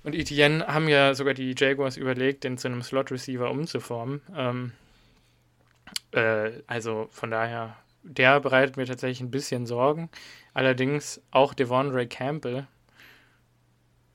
Und 0.04 0.16
Etienne 0.16 0.66
haben 0.66 0.88
ja 0.88 1.14
sogar 1.14 1.34
die 1.34 1.54
Jaguars 1.58 1.98
überlegt, 1.98 2.44
den 2.46 2.58
zu 2.58 2.68
einem 2.68 2.82
Slot-Receiver 2.82 3.52
umzuformen. 3.52 4.22
Ähm, 4.36 4.72
äh, 6.12 6.52
also 6.68 7.10
von 7.12 7.32
daher, 7.32 7.76
der 8.04 8.40
bereitet 8.40 8.78
mir 8.78 8.86
tatsächlich 8.86 9.22
ein 9.22 9.32
bisschen 9.32 9.66
Sorgen. 9.66 10.10
Allerdings 10.54 11.22
auch 11.32 11.54
Devondre 11.54 12.08
Campbell 12.08 12.66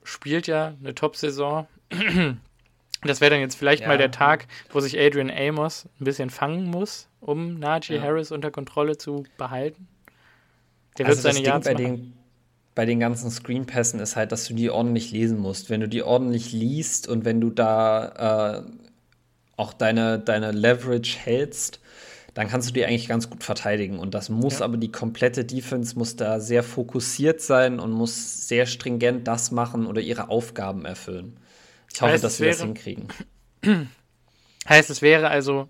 spielt 0.03 0.47
ja 0.47 0.73
eine 0.79 0.95
Top-Saison. 0.95 1.67
Das 3.03 3.19
wäre 3.19 3.31
dann 3.31 3.39
jetzt 3.39 3.55
vielleicht 3.55 3.81
ja. 3.81 3.87
mal 3.87 3.97
der 3.97 4.11
Tag, 4.11 4.45
wo 4.69 4.79
sich 4.79 4.99
Adrian 4.99 5.31
Amos 5.31 5.89
ein 5.99 6.03
bisschen 6.03 6.29
fangen 6.29 6.65
muss, 6.65 7.09
um 7.21 7.59
Najee 7.59 7.95
ja. 7.95 8.01
Harris 8.01 8.31
unter 8.31 8.51
Kontrolle 8.51 8.97
zu 8.97 9.23
behalten. 9.37 9.87
Der 10.97 11.05
also 11.05 11.23
wird 11.23 11.33
seine 11.33 11.45
Yards 11.45 11.67
bei 11.67 11.73
den, 11.73 12.13
bei 12.75 12.85
den 12.85 12.99
ganzen 12.99 13.31
Screenpässen 13.31 13.99
ist 13.99 14.15
halt, 14.15 14.31
dass 14.31 14.45
du 14.45 14.53
die 14.53 14.69
ordentlich 14.69 15.11
lesen 15.11 15.39
musst. 15.39 15.69
Wenn 15.69 15.79
du 15.79 15.87
die 15.87 16.03
ordentlich 16.03 16.51
liest 16.51 17.07
und 17.07 17.23
wenn 17.23 17.39
du 17.39 17.49
da 17.49 18.57
äh, 18.57 18.71
auch 19.55 19.73
deine, 19.73 20.19
deine 20.19 20.51
Leverage 20.51 21.17
hältst, 21.17 21.79
dann 22.33 22.47
kannst 22.47 22.69
du 22.69 22.73
die 22.73 22.85
eigentlich 22.85 23.07
ganz 23.07 23.29
gut 23.29 23.43
verteidigen. 23.43 23.99
Und 23.99 24.13
das 24.13 24.29
muss 24.29 24.59
ja. 24.59 24.65
aber 24.65 24.77
die 24.77 24.91
komplette 24.91 25.43
Defense 25.43 25.97
muss 25.97 26.15
da 26.15 26.39
sehr 26.39 26.63
fokussiert 26.63 27.41
sein 27.41 27.79
und 27.79 27.91
muss 27.91 28.47
sehr 28.47 28.65
stringent 28.65 29.27
das 29.27 29.51
machen 29.51 29.85
oder 29.85 30.01
ihre 30.01 30.29
Aufgaben 30.29 30.85
erfüllen. 30.85 31.37
Ich 31.93 32.01
hoffe, 32.01 32.13
heißt, 32.13 32.23
dass 32.23 32.39
wir 32.39 32.47
wäre, 32.47 32.55
das 32.55 32.63
hinkriegen. 32.63 33.07
Heißt, 34.69 34.91
es 34.91 35.01
wäre 35.01 35.29
also 35.29 35.69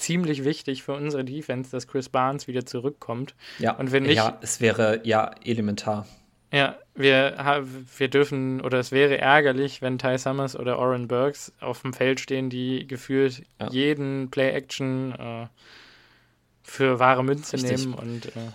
ziemlich 0.00 0.44
wichtig 0.44 0.82
für 0.82 0.94
unsere 0.94 1.24
Defense, 1.24 1.70
dass 1.70 1.86
Chris 1.86 2.08
Barnes 2.08 2.46
wieder 2.48 2.66
zurückkommt. 2.66 3.34
Ja, 3.58 3.72
und 3.72 3.92
wenn 3.92 4.04
nicht, 4.04 4.16
ja 4.16 4.38
es 4.40 4.60
wäre 4.60 5.00
ja 5.04 5.30
elementar. 5.44 6.06
Ja, 6.52 6.76
wir, 6.96 7.64
wir 7.96 8.08
dürfen, 8.08 8.60
oder 8.60 8.78
es 8.80 8.90
wäre 8.90 9.18
ärgerlich, 9.18 9.82
wenn 9.82 9.98
Ty 9.98 10.18
Summers 10.18 10.56
oder 10.56 10.78
Oren 10.80 11.06
Burks 11.06 11.52
auf 11.60 11.82
dem 11.82 11.92
Feld 11.92 12.18
stehen, 12.18 12.50
die 12.50 12.88
gefühlt 12.88 13.42
ja. 13.60 13.68
jeden 13.70 14.30
Play-Action 14.30 15.12
äh, 15.12 15.46
für 16.64 16.98
wahre 16.98 17.22
Münze 17.22 17.54
Richtig. 17.54 17.78
nehmen 17.78 17.94
und 17.94 18.26
äh, 18.26 18.50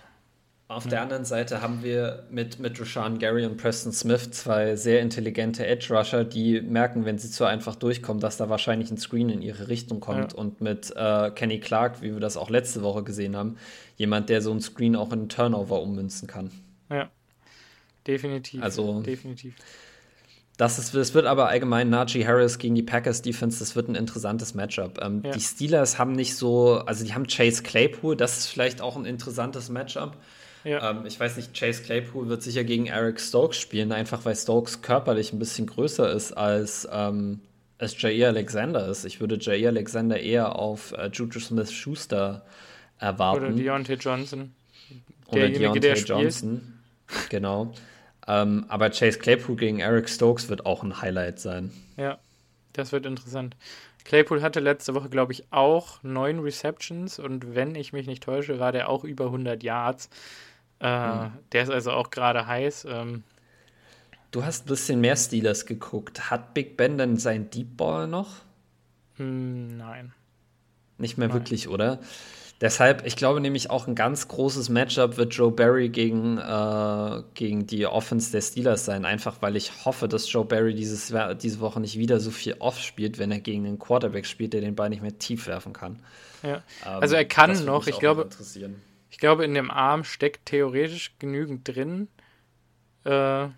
auf 0.67 0.88
der 0.88 1.01
anderen 1.01 1.25
Seite 1.25 1.62
haben 1.62 1.84
wir 1.84 2.23
mit, 2.32 2.60
mit 2.60 2.80
Rashawn 2.80 3.19
Gary 3.19 3.45
und 3.45 3.58
Preston 3.58 3.91
Smith 3.91 4.32
zwei 4.32 4.75
sehr 4.75 4.99
intelligente 5.01 5.65
Edge-Rusher, 5.65 6.23
die 6.23 6.60
merken, 6.60 7.06
wenn 7.06 7.19
sie 7.19 7.30
zu 7.30 7.45
einfach 7.45 7.75
durchkommen, 7.75 8.19
dass 8.19 8.38
da 8.38 8.49
wahrscheinlich 8.49 8.89
ein 8.89 8.97
Screen 8.97 9.30
in 9.30 9.43
ihre 9.43 9.67
Richtung 9.67 9.99
kommt. 9.99 10.34
Ja. 10.34 10.38
Und 10.39 10.62
mit 10.62 10.91
äh, 10.95 11.30
Kenny 11.36 11.60
Clark, 11.60 12.01
wie 12.01 12.13
wir 12.13 12.19
das 12.19 12.36
auch 12.36 12.49
letzte 12.49 12.82
Woche 12.82 13.04
gesehen 13.04 13.36
haben, 13.36 13.58
jemand, 13.95 14.30
der 14.30 14.41
so 14.41 14.51
ein 14.51 14.60
Screen 14.60 14.95
auch 14.95 15.12
in 15.13 15.19
einen 15.19 15.30
Turnover 15.30 15.82
ummünzen 15.84 16.28
kann. 16.28 16.49
Ja, 16.89 17.10
definitiv. 18.08 18.63
Also, 18.63 19.01
definitiv. 19.01 19.54
Das, 20.58 20.80
ist, 20.80 20.95
das 20.95 21.13
wird 21.13 21.28
aber 21.28 21.49
allgemein 21.49 21.91
Najee 21.91 22.25
Harris 22.25 22.58
gegen 22.58 22.73
die 22.73 22.84
Packers 22.84 23.21
Defense, 23.21 23.60
das 23.60 23.75
wird 23.75 23.88
ein 23.88 23.95
interessantes 23.95 24.56
Matchup. 24.56 24.99
Ähm, 24.99 25.21
ja. 25.23 25.32
Die 25.32 25.41
Steelers 25.41 25.99
haben 25.99 26.13
nicht 26.13 26.36
so, 26.36 26.78
also 26.86 27.06
die 27.06 27.13
haben 27.13 27.28
Chase 27.28 27.62
Claypool, 27.62 28.15
das 28.15 28.38
ist 28.39 28.47
vielleicht 28.47 28.82
auch 28.82 28.95
ein 28.95 29.06
interessantes 29.06 29.69
Matchup. 29.69 30.17
Ja. 30.65 30.91
Ähm, 30.91 31.06
ich 31.06 31.19
weiß 31.19 31.38
nicht, 31.38 31.58
Chase 31.58 31.84
Claypool 31.84 32.28
wird 32.28 32.41
sicher 32.41 32.63
gegen 32.63 32.88
Eric 32.88 33.21
Stokes 33.21 33.58
spielen, 33.58 33.91
einfach 33.91 34.25
weil 34.25 34.36
Stokes 34.36 34.82
körperlich 34.82 35.32
ein 35.32 35.39
bisschen 35.39 35.67
größer 35.67 36.12
ist 36.12 36.34
als, 36.34 36.88
ähm, 36.91 37.39
als 37.78 38.01
Jair 38.01 38.30
Alexander 38.30 38.88
ist. 38.88 39.06
Ich 39.06 39.21
würde 39.21 39.38
Jair 39.39 39.69
Alexander 39.69 40.19
eher 40.19 40.58
auf 40.58 40.91
äh, 40.93 41.10
Juju 41.13 41.39
Smith 41.39 41.71
Schuster 41.71 42.43
erwarten. 42.97 43.45
Oder 43.45 43.54
Deontay 43.54 43.93
Johnson. 43.93 44.56
Oder 45.28 45.49
Deontay 45.49 45.93
Johnson. 45.93 46.80
Genau. 47.30 47.71
Ähm, 48.28 48.65
aber 48.67 48.89
Chase 48.89 49.19
Claypool 49.19 49.56
gegen 49.56 49.80
Eric 49.80 50.10
Stokes 50.10 50.49
wird 50.49 50.65
auch 50.65 50.82
ein 50.82 50.99
Highlight 50.99 51.39
sein. 51.39 51.71
Ja, 51.95 52.17
das 52.73 52.91
wird 52.91 53.06
interessant. 53.06 53.56
Claypool 54.04 54.41
hatte 54.41 54.60
letzte 54.60 54.95
Woche, 54.95 55.10
glaube 55.10 55.34
ich, 55.34 55.51
auch 55.51 56.01
neun 56.01 56.39
Receptions 56.39 57.19
und 57.19 57.54
wenn 57.54 57.75
ich 57.75 57.93
mich 57.93 58.08
nicht 58.08 58.23
täusche, 58.23 58.60
war 58.60 58.71
der 58.71 58.89
auch 58.89 59.04
über 59.04 59.25
100 59.25 59.62
Yards. 59.62 60.10
Äh, 60.79 61.15
mhm. 61.15 61.31
Der 61.51 61.63
ist 61.63 61.69
also 61.69 61.91
auch 61.91 62.09
gerade 62.09 62.47
heiß. 62.47 62.85
Ähm. 62.89 63.23
Du 64.31 64.43
hast 64.43 64.65
ein 64.65 64.67
bisschen 64.67 65.01
mehr 65.01 65.15
Steelers 65.15 65.65
geguckt. 65.65 66.29
Hat 66.29 66.53
Big 66.53 66.77
Ben 66.77 66.97
denn 66.97 67.17
sein 67.17 67.49
Deep 67.49 67.77
Ball 67.77 68.07
noch? 68.07 68.29
Hm, 69.17 69.77
nein. 69.77 70.13
Nicht 70.97 71.17
mehr 71.17 71.29
nein. 71.29 71.38
wirklich, 71.38 71.67
oder? 71.67 71.99
Deshalb, 72.61 73.05
ich 73.05 73.17
glaube 73.17 73.41
nämlich 73.41 73.69
auch 73.69 73.85
ein 73.85 73.95
ganz 73.95 74.29
großes 74.29 74.69
Matchup 74.69 75.17
wird 75.17 75.33
Joe 75.33 75.51
Barry 75.51 75.89
gegen, 75.89 76.38
äh, 76.38 77.23
gegen 77.33 77.67
die 77.67 77.85
Offense 77.85 78.31
der 78.31 78.39
Steelers 78.39 78.85
sein. 78.85 79.03
Einfach 79.03 79.41
weil 79.41 79.57
ich 79.57 79.83
hoffe, 79.83 80.07
dass 80.07 80.31
Joe 80.31 80.45
Barry 80.45 80.73
dieses, 80.73 81.13
diese 81.41 81.59
Woche 81.59 81.81
nicht 81.81 81.97
wieder 81.97 82.21
so 82.21 82.31
viel 82.31 82.55
off 82.59 82.79
spielt, 82.79 83.19
wenn 83.19 83.29
er 83.31 83.41
gegen 83.41 83.65
einen 83.65 83.77
Quarterback 83.77 84.25
spielt, 84.25 84.53
der 84.53 84.61
den 84.61 84.73
Ball 84.73 84.89
nicht 84.89 85.01
mehr 85.01 85.17
tief 85.19 85.47
werfen 85.47 85.73
kann. 85.73 85.99
Ja. 86.43 86.55
Ähm, 86.55 87.01
also 87.01 87.15
er 87.15 87.25
kann 87.25 87.65
noch, 87.65 87.88
ich 87.88 87.99
glaube. 87.99 88.21
Interessieren. 88.21 88.81
Ich 89.09 89.17
glaube, 89.17 89.45
in 89.45 89.53
dem 89.53 89.71
Arm 89.71 90.03
steckt 90.03 90.45
theoretisch 90.47 91.15
genügend 91.19 91.67
drin. 91.67 92.07
Äh, 93.03 93.49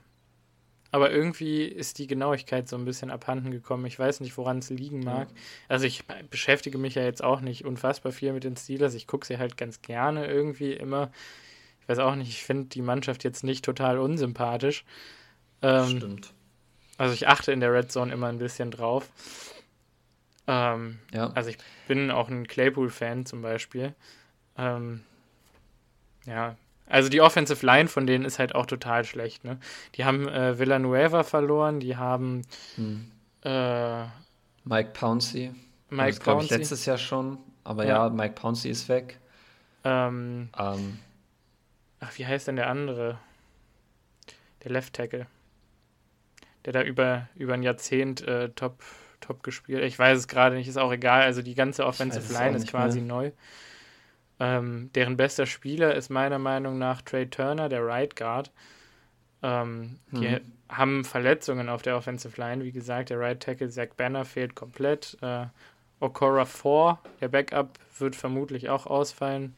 aber 0.91 1.11
irgendwie 1.11 1.63
ist 1.63 1.99
die 1.99 2.07
Genauigkeit 2.07 2.67
so 2.67 2.77
ein 2.77 2.85
bisschen 2.85 3.11
abhanden 3.11 3.51
gekommen. 3.51 3.85
Ich 3.85 3.99
weiß 3.99 4.21
nicht, 4.21 4.37
woran 4.37 4.59
es 4.59 4.69
liegen 4.69 5.01
mag. 5.01 5.27
Also 5.67 5.85
ich 5.85 6.05
beschäftige 6.29 6.77
mich 6.77 6.95
ja 6.95 7.03
jetzt 7.03 7.23
auch 7.23 7.41
nicht 7.41 7.65
unfassbar 7.65 8.11
viel 8.11 8.33
mit 8.33 8.43
den 8.43 8.55
Steelers. 8.55 8.93
Ich 8.93 9.05
gucke 9.05 9.25
sie 9.25 9.37
halt 9.37 9.57
ganz 9.57 9.81
gerne 9.81 10.27
irgendwie 10.27 10.73
immer. 10.73 11.11
Ich 11.81 11.89
weiß 11.89 11.99
auch 11.99 12.15
nicht, 12.15 12.29
ich 12.29 12.43
finde 12.43 12.69
die 12.69 12.81
Mannschaft 12.81 13.23
jetzt 13.23 13.43
nicht 13.43 13.65
total 13.65 13.99
unsympathisch. 13.99 14.85
Ähm, 15.61 15.97
Stimmt. 15.97 16.33
Also 16.97 17.13
ich 17.13 17.27
achte 17.27 17.51
in 17.51 17.59
der 17.59 17.73
Red 17.73 17.91
Zone 17.91 18.11
immer 18.11 18.27
ein 18.27 18.39
bisschen 18.39 18.71
drauf. 18.71 19.09
Ähm, 20.47 20.99
ja. 21.13 21.31
Also 21.31 21.49
ich 21.49 21.57
bin 21.87 22.09
auch 22.11 22.29
ein 22.29 22.47
Claypool-Fan 22.47 23.25
zum 23.25 23.41
Beispiel. 23.41 23.93
Ähm, 24.57 25.03
ja, 26.27 26.55
also 26.89 27.09
die 27.09 27.21
Offensive 27.21 27.65
Line 27.65 27.89
von 27.89 28.07
denen 28.07 28.25
ist 28.25 28.39
halt 28.39 28.55
auch 28.55 28.65
total 28.65 29.03
schlecht. 29.03 29.43
Ne? 29.43 29.59
Die 29.95 30.05
haben 30.05 30.27
äh, 30.27 30.57
Villanueva 30.57 31.23
verloren, 31.23 31.79
die 31.79 31.97
haben 31.97 32.43
hm. 32.75 33.11
äh, 33.43 34.03
Mike 34.63 34.91
Pouncey. 34.93 35.53
Mike 35.89 36.09
das 36.09 36.19
glaube 36.19 36.43
ich 36.43 36.49
letztes 36.49 36.85
Jahr 36.85 36.97
schon, 36.97 37.37
aber 37.63 37.85
ja, 37.85 38.05
ja 38.05 38.09
Mike 38.09 38.35
Pouncey 38.35 38.69
ist 38.69 38.87
weg. 38.89 39.19
Ähm, 39.83 40.49
ähm, 40.57 40.99
ach, 41.99 42.11
wie 42.17 42.25
heißt 42.25 42.47
denn 42.47 42.55
der 42.55 42.69
andere? 42.69 43.19
Der 44.63 44.71
Left 44.71 44.93
Tackle. 44.93 45.27
Der 46.65 46.73
da 46.73 46.81
über, 46.81 47.27
über 47.35 47.53
ein 47.53 47.63
Jahrzehnt 47.63 48.21
äh, 48.27 48.49
top, 48.49 48.83
top 49.21 49.43
gespielt. 49.43 49.83
Ich 49.83 49.97
weiß 49.97 50.17
es 50.17 50.27
gerade 50.27 50.55
nicht, 50.55 50.67
ist 50.67 50.77
auch 50.77 50.91
egal. 50.91 51.21
Also 51.21 51.41
die 51.41 51.55
ganze 51.55 51.85
Offensive 51.85 52.31
Line 52.33 52.57
ist 52.57 52.67
quasi 52.67 52.99
mehr. 52.99 53.07
neu. 53.07 53.31
Ähm, 54.39 54.91
deren 54.93 55.17
bester 55.17 55.45
Spieler 55.45 55.95
ist 55.95 56.09
meiner 56.09 56.39
Meinung 56.39 56.77
nach 56.77 57.01
Trey 57.01 57.27
Turner, 57.27 57.69
der 57.69 57.85
Right 57.85 58.15
Guard. 58.15 58.51
Ähm, 59.41 59.99
mhm. 60.11 60.21
Die 60.21 60.37
haben 60.69 61.05
Verletzungen 61.05 61.69
auf 61.69 61.81
der 61.81 61.97
Offensive 61.97 62.39
Line. 62.39 62.63
Wie 62.63 62.71
gesagt, 62.71 63.09
der 63.09 63.19
Right 63.19 63.39
Tackle 63.39 63.69
Zach 63.69 63.89
Banner 63.95 64.25
fehlt 64.25 64.55
komplett. 64.55 65.17
Äh, 65.21 65.45
Okora 65.99 66.45
4, 66.45 66.99
der 67.21 67.29
Backup, 67.29 67.79
wird 67.97 68.15
vermutlich 68.15 68.69
auch 68.69 68.85
ausfallen. 68.85 69.55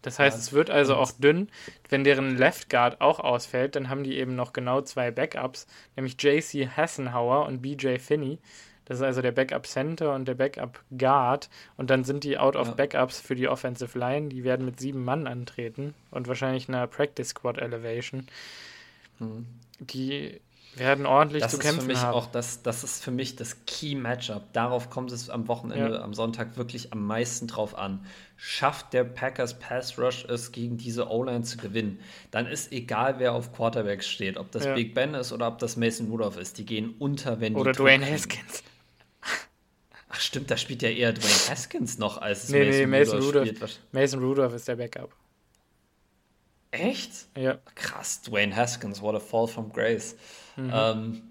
Das 0.00 0.18
heißt, 0.18 0.36
ja, 0.36 0.40
es 0.40 0.52
wird 0.52 0.70
also 0.70 0.96
auch 0.96 1.12
dünn. 1.12 1.48
Wenn 1.88 2.04
deren 2.04 2.36
Left 2.36 2.68
Guard 2.68 3.00
auch 3.00 3.20
ausfällt, 3.20 3.76
dann 3.76 3.88
haben 3.88 4.02
die 4.02 4.16
eben 4.16 4.34
noch 4.34 4.52
genau 4.52 4.80
zwei 4.80 5.10
Backups, 5.10 5.66
nämlich 5.94 6.20
JC 6.20 6.68
Hassenhauer 6.76 7.46
und 7.46 7.62
BJ 7.62 7.98
Finney. 7.98 8.38
Das 8.92 9.00
ist 9.00 9.06
also 9.06 9.22
der 9.22 9.32
Backup 9.32 9.66
Center 9.66 10.14
und 10.14 10.28
der 10.28 10.34
Backup 10.34 10.78
Guard. 10.98 11.48
Und 11.78 11.88
dann 11.88 12.04
sind 12.04 12.24
die 12.24 12.36
out 12.36 12.56
of 12.56 12.68
ja. 12.68 12.74
Backups 12.74 13.18
für 13.20 13.34
die 13.34 13.48
Offensive 13.48 13.98
Line. 13.98 14.28
Die 14.28 14.44
werden 14.44 14.66
mit 14.66 14.78
sieben 14.80 15.02
Mann 15.02 15.26
antreten 15.26 15.94
und 16.10 16.28
wahrscheinlich 16.28 16.68
einer 16.68 16.86
Practice 16.86 17.30
Squad 17.30 17.56
Elevation. 17.56 18.26
Mhm. 19.18 19.46
Die 19.80 20.42
werden 20.76 21.06
ordentlich 21.06 21.42
das 21.42 21.52
zu 21.52 21.58
kämpfen 21.58 21.80
für 21.80 21.86
mich 21.86 22.02
haben. 22.02 22.12
Auch 22.12 22.26
das, 22.26 22.62
das 22.62 22.84
ist 22.84 23.02
für 23.02 23.10
mich 23.10 23.34
das 23.34 23.64
Key 23.64 23.94
Matchup. 23.94 24.52
Darauf 24.52 24.90
kommt 24.90 25.10
es 25.10 25.30
am 25.30 25.48
Wochenende, 25.48 25.94
ja. 25.94 26.02
am 26.02 26.12
Sonntag 26.12 26.58
wirklich 26.58 26.92
am 26.92 27.06
meisten 27.06 27.46
drauf 27.46 27.74
an. 27.74 28.04
Schafft 28.36 28.92
der 28.92 29.04
Packers 29.04 29.58
Pass 29.58 29.98
Rush 29.98 30.26
es, 30.26 30.52
gegen 30.52 30.76
diese 30.76 31.08
O-Line 31.08 31.44
zu 31.44 31.56
gewinnen, 31.56 31.98
dann 32.30 32.46
ist 32.46 32.72
egal, 32.72 33.14
wer 33.18 33.32
auf 33.32 33.54
Quarterbacks 33.54 34.06
steht, 34.06 34.36
ob 34.36 34.50
das 34.50 34.66
ja. 34.66 34.74
Big 34.74 34.94
Ben 34.94 35.14
ist 35.14 35.32
oder 35.32 35.48
ob 35.48 35.58
das 35.60 35.78
Mason 35.78 36.10
Rudolph 36.10 36.36
ist. 36.36 36.58
Die 36.58 36.66
gehen 36.66 36.94
unter, 36.98 37.40
wenn 37.40 37.54
oder 37.54 37.72
die. 37.72 37.80
Oder 37.80 37.90
Dwayne 37.90 38.10
Haskins. 38.10 38.62
Ach 40.14 40.20
stimmt, 40.20 40.50
da 40.50 40.58
spielt 40.58 40.82
ja 40.82 40.90
eher 40.90 41.14
Dwayne 41.14 41.50
Haskins 41.50 41.96
noch 41.96 42.18
als 42.18 42.50
nee, 42.50 42.66
Mason, 42.66 42.80
nee, 42.80 42.86
Mason 42.86 43.22
Rudolph. 43.22 43.48
Rudolph 43.48 43.78
Mason 43.92 44.20
Rudolph 44.22 44.54
ist 44.54 44.68
der 44.68 44.76
Backup. 44.76 45.16
Echt? 46.70 47.28
Ja. 47.34 47.58
Krass, 47.74 48.20
Dwayne 48.20 48.54
Haskins, 48.54 49.00
what 49.00 49.14
a 49.14 49.20
fall 49.20 49.48
from 49.48 49.72
grace. 49.72 50.14
Mhm. 50.56 50.70
Ähm, 50.74 51.22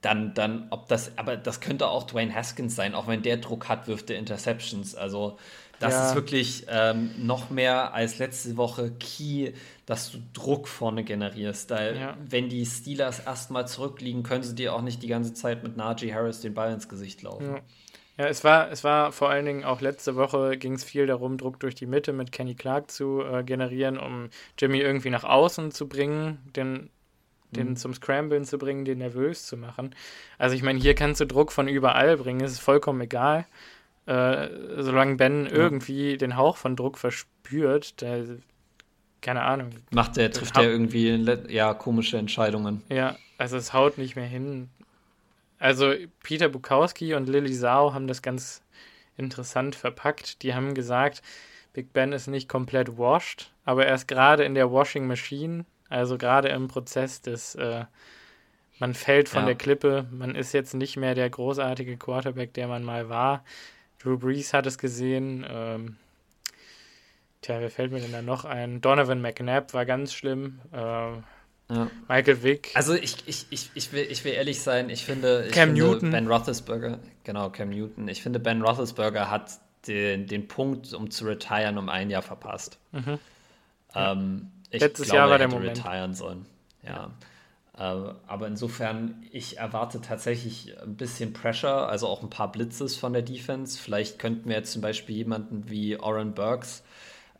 dann, 0.00 0.32
dann, 0.32 0.68
ob 0.70 0.88
das, 0.88 1.18
aber 1.18 1.36
das 1.36 1.60
könnte 1.60 1.88
auch 1.88 2.04
Dwayne 2.04 2.34
Haskins 2.34 2.74
sein, 2.74 2.94
auch 2.94 3.08
wenn 3.08 3.22
der 3.22 3.36
Druck 3.36 3.68
hat, 3.68 3.88
wirft 3.88 4.08
er 4.08 4.18
Interceptions. 4.18 4.94
Also, 4.94 5.38
das 5.78 5.92
ja. 5.92 6.08
ist 6.08 6.14
wirklich 6.14 6.66
ähm, 6.68 7.10
noch 7.18 7.50
mehr 7.50 7.92
als 7.94 8.18
letzte 8.18 8.56
Woche 8.56 8.92
Key, 8.98 9.52
dass 9.84 10.10
du 10.10 10.18
Druck 10.32 10.68
vorne 10.68 11.04
generierst. 11.04 11.70
Da, 11.70 11.92
ja. 11.92 12.16
Wenn 12.24 12.48
die 12.48 12.64
Steelers 12.64 13.20
erstmal 13.20 13.68
zurückliegen, 13.68 14.22
können 14.22 14.42
sie 14.42 14.54
dir 14.54 14.74
auch 14.74 14.82
nicht 14.82 15.02
die 15.02 15.08
ganze 15.08 15.34
Zeit 15.34 15.62
mit 15.62 15.76
Najee 15.76 16.12
Harris 16.14 16.40
den 16.40 16.54
Ball 16.54 16.72
ins 16.72 16.88
Gesicht 16.88 17.22
laufen. 17.22 17.54
Ja. 17.54 17.60
Ja, 18.18 18.28
es 18.28 18.44
war, 18.44 18.70
es 18.70 18.82
war 18.82 19.12
vor 19.12 19.28
allen 19.28 19.44
Dingen 19.44 19.64
auch 19.64 19.82
letzte 19.82 20.16
Woche 20.16 20.56
ging 20.56 20.72
es 20.72 20.84
viel 20.84 21.06
darum, 21.06 21.36
Druck 21.36 21.60
durch 21.60 21.74
die 21.74 21.84
Mitte 21.84 22.14
mit 22.14 22.32
Kenny 22.32 22.54
Clark 22.54 22.90
zu 22.90 23.22
äh, 23.22 23.44
generieren, 23.44 23.98
um 23.98 24.30
Jimmy 24.58 24.78
irgendwie 24.78 25.10
nach 25.10 25.24
außen 25.24 25.70
zu 25.70 25.86
bringen, 25.86 26.38
den, 26.56 26.88
den 27.50 27.70
mhm. 27.70 27.76
zum 27.76 27.92
Scramblen 27.92 28.46
zu 28.46 28.56
bringen, 28.56 28.86
den 28.86 28.98
nervös 28.98 29.44
zu 29.44 29.58
machen. 29.58 29.94
Also 30.38 30.56
ich 30.56 30.62
meine, 30.62 30.80
hier 30.80 30.94
kannst 30.94 31.20
du 31.20 31.26
Druck 31.26 31.52
von 31.52 31.68
überall 31.68 32.16
bringen, 32.16 32.40
es 32.40 32.52
ist 32.52 32.60
vollkommen 32.60 33.02
egal. 33.02 33.44
Äh, 34.06 34.48
solange 34.78 35.16
Ben 35.16 35.46
ja. 35.46 35.52
irgendwie 35.52 36.16
den 36.16 36.36
Hauch 36.36 36.56
von 36.56 36.76
Druck 36.76 36.96
verspürt, 36.96 38.00
der, 38.00 38.24
keine 39.20 39.42
Ahnung. 39.42 39.70
Macht 39.90 40.16
der, 40.16 40.30
trifft 40.30 40.56
er 40.56 40.70
irgendwie 40.70 41.08
ja, 41.48 41.74
komische 41.74 42.16
Entscheidungen. 42.16 42.82
Ja, 42.88 43.16
also 43.36 43.56
es 43.56 43.72
haut 43.72 43.98
nicht 43.98 44.14
mehr 44.14 44.26
hin. 44.26 44.70
Also 45.58 45.92
Peter 46.22 46.48
Bukowski 46.48 47.14
und 47.14 47.28
Lily 47.28 47.52
Sau 47.52 47.94
haben 47.94 48.06
das 48.06 48.22
ganz 48.22 48.62
interessant 49.16 49.74
verpackt. 49.74 50.42
Die 50.42 50.54
haben 50.54 50.74
gesagt, 50.74 51.22
Big 51.72 51.92
Ben 51.92 52.12
ist 52.12 52.28
nicht 52.28 52.48
komplett 52.48 52.98
washed, 52.98 53.50
aber 53.64 53.86
er 53.86 53.94
ist 53.96 54.06
gerade 54.06 54.44
in 54.44 54.54
der 54.54 54.70
Washing 54.70 55.06
Machine, 55.08 55.64
also 55.88 56.16
gerade 56.16 56.48
im 56.48 56.68
Prozess 56.68 57.22
des 57.22 57.56
äh, 57.56 57.84
man 58.78 58.94
fällt 58.94 59.28
von 59.30 59.40
ja. 59.40 59.46
der 59.46 59.54
Klippe, 59.56 60.06
man 60.10 60.34
ist 60.34 60.52
jetzt 60.52 60.74
nicht 60.74 60.96
mehr 60.96 61.14
der 61.14 61.30
großartige 61.30 61.96
Quarterback, 61.96 62.52
der 62.52 62.68
man 62.68 62.84
mal 62.84 63.08
war 63.08 63.42
Drew 63.98 64.18
Brees 64.18 64.52
hat 64.52 64.66
es 64.66 64.78
gesehen. 64.78 65.46
Ähm, 65.48 65.96
tja, 67.42 67.60
wer 67.60 67.70
fällt 67.70 67.92
mir 67.92 68.00
denn 68.00 68.12
da 68.12 68.22
noch 68.22 68.44
ein? 68.44 68.80
Donovan 68.80 69.20
McNabb 69.20 69.74
war 69.74 69.86
ganz 69.86 70.12
schlimm. 70.12 70.60
Ähm, 70.72 71.24
ja. 71.68 71.90
Michael 72.08 72.42
Vick. 72.42 72.70
Also 72.74 72.94
ich, 72.94 73.16
ich, 73.26 73.46
ich, 73.50 73.70
ich, 73.74 73.92
will, 73.92 74.06
ich 74.08 74.24
will 74.24 74.32
ehrlich 74.32 74.60
sein, 74.62 74.88
ich 74.88 75.04
finde, 75.04 75.46
ich 75.46 75.52
Cam 75.52 75.70
finde 75.70 75.82
Newton. 75.82 76.10
Ben 76.12 76.28
Roethlisberger, 76.28 77.00
genau, 77.24 77.50
Cam 77.50 77.70
Newton, 77.70 78.06
ich 78.08 78.22
finde, 78.22 78.38
Ben 78.38 78.62
Roethlisberger 78.62 79.30
hat 79.30 79.58
den, 79.88 80.26
den 80.26 80.46
Punkt, 80.46 80.92
um 80.92 81.10
zu 81.10 81.24
retiren, 81.24 81.78
um 81.78 81.88
ein 81.88 82.08
Jahr 82.10 82.22
verpasst. 82.22 82.78
Mhm. 82.92 83.18
Ähm, 83.94 84.52
ich 84.70 84.80
Letztes 84.80 85.06
glaube, 85.06 85.16
Jahr 85.16 85.26
war 85.28 85.34
er 85.34 85.38
der 85.38 85.48
hätte 85.48 85.56
Moment. 85.56 85.78
retiren 85.78 86.14
sollen. 86.14 86.46
Ja. 86.82 87.06
Äh, 87.06 87.08
aber 87.78 88.46
insofern, 88.46 89.22
ich 89.30 89.58
erwarte 89.58 90.00
tatsächlich 90.00 90.74
ein 90.82 90.96
bisschen 90.96 91.32
Pressure, 91.34 91.88
also 91.88 92.06
auch 92.08 92.22
ein 92.22 92.30
paar 92.30 92.50
Blitzes 92.50 92.96
von 92.96 93.12
der 93.12 93.20
Defense. 93.22 93.78
Vielleicht 93.78 94.18
könnten 94.18 94.48
wir 94.48 94.56
jetzt 94.56 94.72
zum 94.72 94.80
Beispiel 94.80 95.16
jemanden 95.16 95.68
wie 95.68 95.98
Oren 95.98 96.32
Burks 96.34 96.82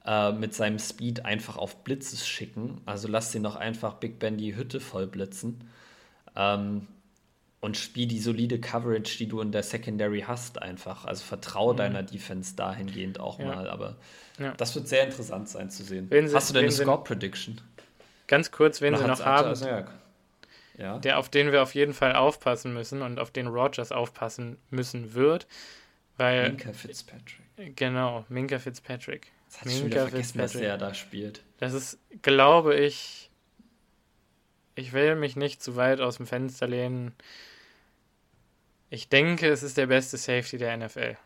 äh, 0.04 0.32
mit 0.32 0.54
seinem 0.54 0.78
Speed 0.78 1.24
einfach 1.24 1.56
auf 1.56 1.82
Blitzes 1.84 2.26
schicken. 2.26 2.82
Also 2.84 3.08
lass 3.08 3.34
ihn 3.34 3.42
doch 3.44 3.56
einfach 3.56 3.94
Big 3.94 4.18
Ben 4.18 4.36
die 4.36 4.54
Hütte 4.56 4.78
voll 4.80 5.06
blitzen. 5.06 5.70
Ähm, 6.36 6.86
und 7.62 7.78
spiel 7.78 8.06
die 8.06 8.20
solide 8.20 8.60
Coverage, 8.60 9.16
die 9.16 9.26
du 9.28 9.40
in 9.40 9.50
der 9.50 9.62
Secondary 9.62 10.20
hast, 10.20 10.60
einfach. 10.60 11.06
Also 11.06 11.24
vertraue 11.24 11.72
Mhm. 11.72 11.78
deiner 11.78 12.02
Defense 12.02 12.54
dahingehend 12.54 13.18
auch 13.18 13.38
Ja. 13.38 13.46
mal. 13.46 13.70
Aber 13.70 13.96
Ja. 14.38 14.52
das 14.58 14.74
wird 14.74 14.86
sehr 14.86 15.02
interessant 15.04 15.48
sein 15.48 15.70
zu 15.70 15.82
sehen. 15.82 16.06
Wen 16.10 16.28
sie- 16.28 16.34
Hast 16.36 16.50
du 16.50 16.54
denn 16.54 16.64
eine 16.64 16.72
Score-Prediction? 16.72 17.58
Ganz 18.26 18.50
kurz, 18.50 18.82
wen 18.82 18.92
Oder 18.92 19.02
sie 19.04 19.08
noch 19.08 19.20
haben, 19.24 19.48
also, 19.48 19.66
ja. 20.78 20.98
der 20.98 21.18
auf 21.18 21.28
den 21.28 21.52
wir 21.52 21.62
auf 21.62 21.74
jeden 21.74 21.94
Fall 21.94 22.14
aufpassen 22.14 22.72
müssen 22.74 23.02
und 23.02 23.18
auf 23.18 23.30
den 23.30 23.46
Rogers 23.46 23.92
aufpassen 23.92 24.58
müssen 24.70 25.14
wird, 25.14 25.46
weil 26.16 26.50
Minka 26.50 26.72
Fitzpatrick. 26.72 27.76
genau 27.76 28.24
Minka 28.28 28.58
Fitzpatrick. 28.58 29.32
Das 29.48 29.60
hat 29.60 29.66
Minka 29.66 29.86
wieder 29.86 30.08
vergessen, 30.08 30.38
dass 30.38 30.52
der 30.52 30.76
da 30.78 30.94
spielt. 30.94 31.42
Das 31.58 31.72
ist, 31.72 31.98
glaube 32.22 32.74
ich, 32.76 33.30
ich 34.74 34.92
will 34.92 35.16
mich 35.16 35.36
nicht 35.36 35.62
zu 35.62 35.76
weit 35.76 36.00
aus 36.00 36.18
dem 36.18 36.26
Fenster 36.26 36.66
lehnen. 36.66 37.14
Ich 38.90 39.08
denke, 39.08 39.48
es 39.48 39.62
ist 39.62 39.76
der 39.76 39.86
beste 39.86 40.16
Safety 40.16 40.58
der 40.58 40.76
NFL. 40.76 41.16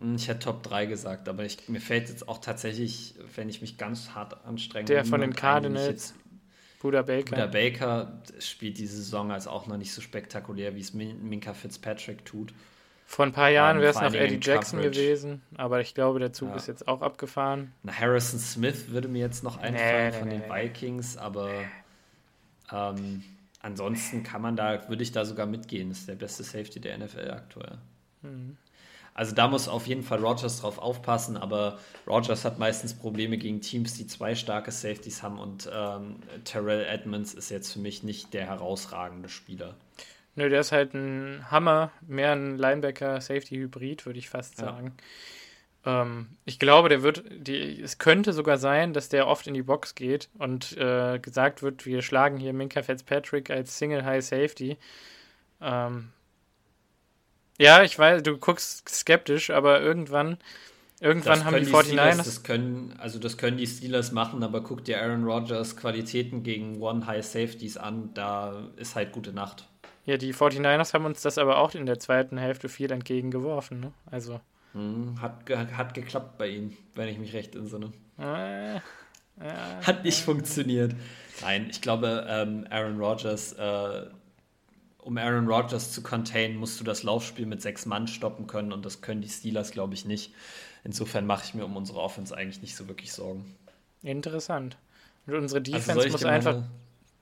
Hm, 0.00 0.14
Ich 0.14 0.28
hätte 0.28 0.40
Top 0.40 0.62
3 0.62 0.86
gesagt, 0.86 1.28
aber 1.28 1.44
ich, 1.44 1.68
mir 1.68 1.80
fällt 1.80 2.08
jetzt 2.08 2.28
auch 2.28 2.38
tatsächlich, 2.38 3.14
wenn 3.34 3.48
ich 3.48 3.60
mich 3.60 3.76
ganz 3.78 4.10
hart 4.10 4.44
anstrenge, 4.46 4.84
Der 4.86 5.04
von 5.04 5.20
den 5.20 5.34
Cardinals, 5.34 6.14
Buda 6.80 7.02
Baker. 7.02 7.30
Buda 7.30 7.46
Baker 7.46 8.22
spielt 8.38 8.78
diese 8.78 8.96
Saison 8.96 9.32
als 9.32 9.46
auch 9.46 9.66
noch 9.66 9.76
nicht 9.76 9.92
so 9.92 10.00
spektakulär, 10.00 10.74
wie 10.76 10.80
es 10.80 10.94
Min 10.94 11.28
Minka 11.28 11.52
Fitzpatrick 11.54 12.24
tut. 12.24 12.52
Vor 13.06 13.24
ein 13.24 13.32
paar 13.32 13.48
Jahren 13.48 13.76
Ähm, 13.76 13.82
wäre 13.82 13.92
es 13.94 14.00
noch 14.00 14.12
Eddie 14.14 14.38
Jackson 14.40 14.80
Coverage. 14.80 15.00
gewesen, 15.00 15.42
aber 15.56 15.80
ich 15.80 15.94
glaube, 15.94 16.18
der 16.18 16.32
Zug 16.32 16.50
Ja. 16.50 16.56
ist 16.56 16.66
jetzt 16.68 16.86
auch 16.86 17.00
abgefahren. 17.00 17.72
Na, 17.82 17.92
Harrison 17.92 18.38
Smith 18.38 18.90
würde 18.90 19.08
mir 19.08 19.20
jetzt 19.20 19.42
noch 19.42 19.56
einfallen 19.56 20.10
nee, 20.12 20.18
von 20.18 20.28
nee, 20.28 20.38
den 20.38 20.48
nee. 20.48 20.64
Vikings, 20.64 21.16
aber 21.16 21.50
ähm, 22.70 23.24
ansonsten 23.60 24.22
kann 24.22 24.42
man 24.42 24.56
da, 24.56 24.88
würde 24.88 25.02
ich 25.02 25.10
da 25.12 25.24
sogar 25.24 25.46
mitgehen. 25.46 25.88
Das 25.88 26.00
ist 26.00 26.08
der 26.08 26.14
beste 26.16 26.42
Safety 26.42 26.80
der 26.80 26.98
NFL 26.98 27.30
aktuell. 27.30 27.78
Mhm. 28.22 28.56
Also 29.18 29.34
da 29.34 29.48
muss 29.48 29.66
auf 29.66 29.88
jeden 29.88 30.04
Fall 30.04 30.20
Rogers 30.20 30.60
drauf 30.60 30.78
aufpassen, 30.78 31.36
aber 31.36 31.80
Rogers 32.06 32.44
hat 32.44 32.60
meistens 32.60 32.94
Probleme 32.94 33.36
gegen 33.36 33.60
Teams, 33.60 33.94
die 33.94 34.06
zwei 34.06 34.36
starke 34.36 34.70
Safeties 34.70 35.24
haben 35.24 35.40
und 35.40 35.68
ähm, 35.74 36.20
Terrell 36.44 36.84
Edmonds 36.84 37.34
ist 37.34 37.50
jetzt 37.50 37.72
für 37.72 37.80
mich 37.80 38.04
nicht 38.04 38.32
der 38.32 38.46
herausragende 38.46 39.28
Spieler. 39.28 39.74
Nö, 40.36 40.48
der 40.48 40.60
ist 40.60 40.70
halt 40.70 40.94
ein 40.94 41.50
Hammer, 41.50 41.90
mehr 42.06 42.30
ein 42.30 42.58
Linebacker-Safety-Hybrid, 42.58 44.06
würde 44.06 44.20
ich 44.20 44.28
fast 44.30 44.60
Ja. 44.60 44.66
sagen. 44.66 44.92
Ähm, 45.84 46.28
ich 46.44 46.60
glaube, 46.60 46.88
der 46.88 47.02
wird, 47.02 47.24
die, 47.28 47.82
es 47.82 47.98
könnte 47.98 48.32
sogar 48.32 48.56
sein, 48.56 48.92
dass 48.92 49.08
der 49.08 49.26
oft 49.26 49.48
in 49.48 49.54
die 49.54 49.62
Box 49.64 49.96
geht 49.96 50.28
und 50.38 50.76
äh, 50.76 51.18
gesagt 51.18 51.64
wird, 51.64 51.86
wir 51.86 52.02
schlagen 52.02 52.36
hier 52.38 52.52
Minka 52.52 52.82
Fitzpatrick 52.84 53.50
als 53.50 53.78
Single 53.78 54.04
High 54.04 54.24
Safety. 54.24 54.78
Ähm, 55.60 56.12
ja, 57.58 57.82
ich 57.82 57.98
weiß, 57.98 58.22
du 58.22 58.36
guckst 58.38 58.88
skeptisch, 58.88 59.50
aber 59.50 59.80
irgendwann, 59.80 60.38
irgendwann 61.00 61.40
Das 61.40 61.44
haben 61.44 61.56
die 61.56 61.70
können 61.70 61.74
49ers. 61.74 61.84
Steelers, 61.86 62.16
das 62.24 62.42
können, 62.42 62.94
also 62.98 63.18
das 63.18 63.36
können 63.36 63.56
die 63.56 63.66
Steelers 63.66 64.12
machen, 64.12 64.42
aber 64.42 64.62
guck 64.62 64.84
dir 64.84 65.00
Aaron 65.02 65.24
Rodgers 65.24 65.76
Qualitäten 65.76 66.42
gegen 66.42 66.80
One 66.80 67.06
High 67.06 67.24
Safeties 67.24 67.76
an, 67.76 68.10
da 68.14 68.68
ist 68.76 68.94
halt 68.94 69.12
gute 69.12 69.32
Nacht. 69.32 69.68
ja, 70.06 70.16
die 70.16 70.32
49ers 70.34 70.94
haben 70.94 71.04
uns 71.04 71.20
das 71.22 71.36
aber 71.38 71.58
auch 71.58 71.74
in 71.74 71.86
der 71.86 71.98
zweiten 71.98 72.38
Hälfte 72.38 72.68
viel 72.68 72.90
entgegengeworfen. 72.92 73.80
Ne? 73.80 73.92
Also, 74.10 74.40
Hm, 74.74 75.20
hat, 75.22 75.48
hat 75.50 75.94
geklappt 75.94 76.36
bei 76.38 76.48
ihm, 76.48 76.76
wenn 76.94 77.08
ich 77.08 77.18
mich 77.18 77.32
recht 77.32 77.54
entsinne. 77.56 77.90
äh, 78.18 78.76
äh, 78.76 78.80
Hat 79.86 80.04
nicht 80.04 80.20
funktioniert. 80.22 80.94
Nein, 81.40 81.68
ich 81.70 81.80
glaube, 81.80 82.26
ähm, 82.28 82.66
Aaron 82.70 82.98
Rodgers, 83.00 83.52
äh, 83.54 84.06
um 85.08 85.16
Aaron 85.18 85.48
Rodgers 85.48 85.92
zu 85.92 86.02
containen, 86.02 86.56
musst 86.56 86.78
du 86.78 86.84
das 86.84 87.02
Laufspiel 87.02 87.46
mit 87.46 87.62
sechs 87.62 87.86
Mann 87.86 88.06
stoppen 88.06 88.46
können 88.46 88.72
und 88.72 88.84
das 88.84 89.00
können 89.00 89.22
die 89.22 89.28
Steelers, 89.28 89.70
glaube 89.70 89.94
ich, 89.94 90.04
nicht. 90.04 90.32
Insofern 90.84 91.26
mache 91.26 91.44
ich 91.46 91.54
mir 91.54 91.64
um 91.64 91.76
unsere 91.76 92.00
Offense 92.00 92.36
eigentlich 92.36 92.62
nicht 92.62 92.76
so 92.76 92.86
wirklich 92.88 93.12
Sorgen. 93.12 93.56
interessant. 94.02 94.76
Und 95.26 95.34
unsere 95.34 95.60
Also 95.60 95.72
Defense 95.72 96.06
ich 96.06 96.12
muss 96.12 96.20
dir 96.20 96.26
meine- 96.26 96.36
einfach 96.36 96.62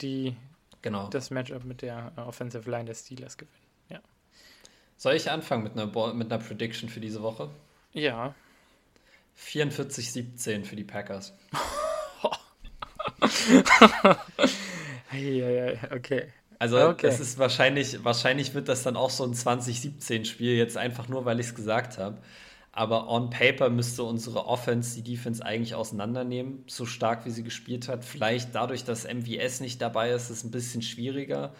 die, 0.00 0.36
Genau. 0.82 1.08
das 1.08 1.30
Matchup 1.30 1.64
mit 1.64 1.82
der 1.82 2.12
äh, 2.16 2.20
Offensive 2.20 2.70
Line 2.70 2.84
der 2.84 2.94
Steelers 2.94 3.36
gewinnen. 3.38 3.52
Soll 4.98 5.12
ich 5.14 5.30
anfangen 5.30 5.62
mit 5.62 5.72
einer, 5.74 5.86
mit 6.14 6.32
einer 6.32 6.42
Prediction 6.42 6.88
für 6.88 7.00
diese 7.00 7.20
Woche? 7.22 7.50
Ja, 7.92 8.34
44-17 9.38 10.64
für 10.64 10.74
die 10.74 10.84
Packers. 10.84 11.34
Okay. 15.90 16.32
Also 16.58 16.78
Okay. 16.78 17.06
es 17.06 17.20
ist 17.20 17.38
wahrscheinlich, 17.38 18.02
wahrscheinlich 18.04 18.54
wird 18.54 18.68
das 18.68 18.82
dann 18.82 18.96
auch 18.96 19.10
so 19.10 19.24
ein 19.24 19.34
2017-Spiel, 19.34 20.56
jetzt 20.56 20.76
einfach 20.76 21.08
nur, 21.08 21.24
weil 21.24 21.38
ich 21.40 21.46
es 21.48 21.54
gesagt 21.54 21.98
habe. 21.98 22.18
Aber 22.72 23.08
on 23.08 23.30
paper 23.30 23.70
müsste 23.70 24.02
unsere 24.04 24.46
Offense 24.46 24.94
die 25.00 25.02
Defense 25.16 25.44
eigentlich 25.44 25.74
auseinandernehmen, 25.74 26.64
so 26.66 26.84
stark 26.86 27.24
wie 27.26 27.30
sie 27.30 27.42
gespielt 27.42 27.88
hat. 27.88 28.04
Vielleicht 28.04 28.54
dadurch, 28.54 28.84
dass 28.84 29.04
MVS 29.06 29.60
nicht 29.60 29.80
dabei 29.82 30.10
ist, 30.10 30.24
ist 30.24 30.38
es 30.38 30.44
ein 30.44 30.50
bisschen 30.50 30.82
schwieriger. 30.82 31.54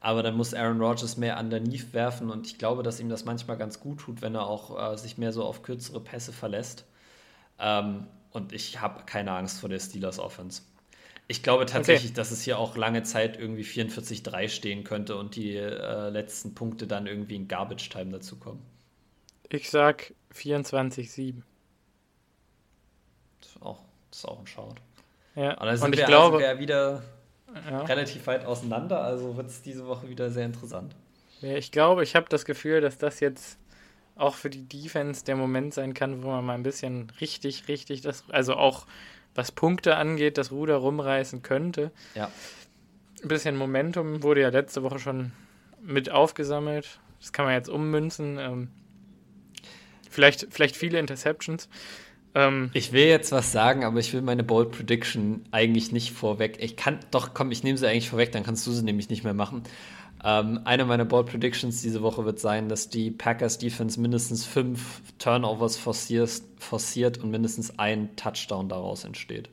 Aber 0.00 0.22
dann 0.22 0.36
muss 0.36 0.54
Aaron 0.54 0.80
Rodgers 0.80 1.16
mehr 1.16 1.38
underneath 1.38 1.92
werfen 1.92 2.30
und 2.30 2.46
ich 2.46 2.58
glaube, 2.58 2.82
dass 2.82 3.00
ihm 3.00 3.08
das 3.08 3.24
manchmal 3.24 3.56
ganz 3.58 3.80
gut 3.80 4.00
tut, 4.00 4.22
wenn 4.22 4.34
er 4.34 4.46
auch 4.46 4.92
äh, 4.94 4.96
sich 4.98 5.18
mehr 5.18 5.32
so 5.32 5.44
auf 5.44 5.62
kürzere 5.62 6.00
Pässe 6.00 6.32
verlässt. 6.32 6.84
Ähm, 7.58 8.06
und 8.32 8.52
ich 8.52 8.80
habe 8.80 9.04
keine 9.06 9.32
Angst 9.32 9.60
vor 9.60 9.68
der 9.68 9.80
Steelers 9.80 10.18
Offense. 10.18 10.62
Ich 11.30 11.42
glaube 11.42 11.66
tatsächlich, 11.66 12.14
dass 12.14 12.30
es 12.30 12.42
hier 12.42 12.58
auch 12.58 12.76
lange 12.76 13.02
Zeit 13.02 13.38
irgendwie 13.38 13.62
44-3 13.62 14.48
stehen 14.48 14.82
könnte 14.82 15.16
und 15.16 15.36
die 15.36 15.56
äh, 15.56 16.08
letzten 16.08 16.54
Punkte 16.54 16.86
dann 16.86 17.06
irgendwie 17.06 17.36
in 17.36 17.48
Garbage 17.48 17.90
Time 17.90 18.10
dazukommen. 18.10 18.62
Ich 19.50 19.68
sag 19.68 20.14
24-7. 20.34 21.42
Das 23.40 23.50
ist 23.50 23.62
auch, 23.62 23.80
das 24.10 24.20
ist 24.20 24.24
auch 24.24 24.40
ein 24.40 24.46
Shout. 24.46 24.74
Ja, 25.34 25.56
Aber 25.58 25.66
da 25.66 25.76
sind 25.76 25.86
und 25.86 25.92
ich 25.92 26.00
wir, 26.00 26.06
glaube, 26.06 26.38
sind 26.38 26.46
wir 26.46 26.54
ja 26.54 26.58
wieder 26.58 27.02
ja, 27.70 27.82
relativ 27.82 28.26
weit 28.26 28.44
auseinander, 28.46 29.02
also 29.02 29.36
wird 29.36 29.48
es 29.48 29.62
diese 29.62 29.86
Woche 29.86 30.08
wieder 30.08 30.30
sehr 30.30 30.46
interessant. 30.46 30.96
ja, 31.40 31.56
ich 31.56 31.70
glaube, 31.72 32.02
ich 32.04 32.16
habe 32.16 32.26
das 32.28 32.44
Gefühl, 32.44 32.80
dass 32.80 32.98
das 32.98 33.20
jetzt 33.20 33.58
auch 34.16 34.34
für 34.34 34.50
die 34.50 34.64
Defense 34.68 35.24
der 35.24 35.36
Moment 35.36 35.74
sein 35.74 35.94
kann, 35.94 36.22
wo 36.22 36.28
man 36.28 36.44
mal 36.44 36.54
ein 36.54 36.62
bisschen 36.62 37.10
richtig, 37.20 37.68
richtig 37.68 38.00
das, 38.00 38.24
also 38.30 38.54
auch 38.56 38.86
was 39.38 39.52
Punkte 39.52 39.94
angeht, 39.94 40.36
das 40.36 40.50
Ruder 40.50 40.74
rumreißen 40.74 41.42
könnte. 41.42 41.92
Ja. 42.16 42.28
Ein 43.22 43.28
bisschen 43.28 43.56
Momentum 43.56 44.24
wurde 44.24 44.40
ja 44.40 44.48
letzte 44.48 44.82
Woche 44.82 44.98
schon 44.98 45.30
mit 45.80 46.10
aufgesammelt. 46.10 46.98
Das 47.20 47.32
kann 47.32 47.44
man 47.44 47.54
jetzt 47.54 47.68
ummünzen. 47.68 48.36
Ähm, 48.40 48.68
vielleicht, 50.10 50.48
vielleicht 50.50 50.74
viele 50.74 50.98
Interceptions. 50.98 51.68
Ähm, 52.34 52.70
Ich 52.72 52.92
will 52.92 53.06
jetzt 53.06 53.30
was 53.30 53.52
sagen, 53.52 53.84
aber 53.84 54.00
ich 54.00 54.12
will 54.12 54.22
meine 54.22 54.42
Bold 54.42 54.72
Prediction 54.72 55.44
eigentlich 55.52 55.92
nicht 55.92 56.12
vorweg. 56.12 56.56
Ich 56.60 56.74
kann, 56.74 56.98
doch, 57.12 57.32
komm, 57.32 57.52
ich 57.52 57.62
nehme 57.62 57.78
sie 57.78 57.86
eigentlich 57.86 58.10
vorweg, 58.10 58.32
dann 58.32 58.42
kannst 58.42 58.66
du 58.66 58.72
sie 58.72 58.82
nämlich 58.82 59.08
nicht 59.08 59.22
mehr 59.22 59.34
machen. 59.34 59.62
Ähm, 60.24 60.60
eine 60.64 60.84
meiner 60.84 61.04
Bold 61.04 61.26
Predictions 61.28 61.80
diese 61.82 62.02
Woche 62.02 62.24
wird 62.24 62.40
sein, 62.40 62.68
dass 62.68 62.88
die 62.88 63.10
Packers 63.10 63.58
Defense 63.58 64.00
mindestens 64.00 64.44
fünf 64.44 65.00
Turnovers 65.18 65.76
forciert, 65.76 66.42
forciert 66.58 67.18
und 67.18 67.30
mindestens 67.30 67.78
ein 67.78 68.16
Touchdown 68.16 68.68
daraus 68.68 69.04
entsteht. 69.04 69.48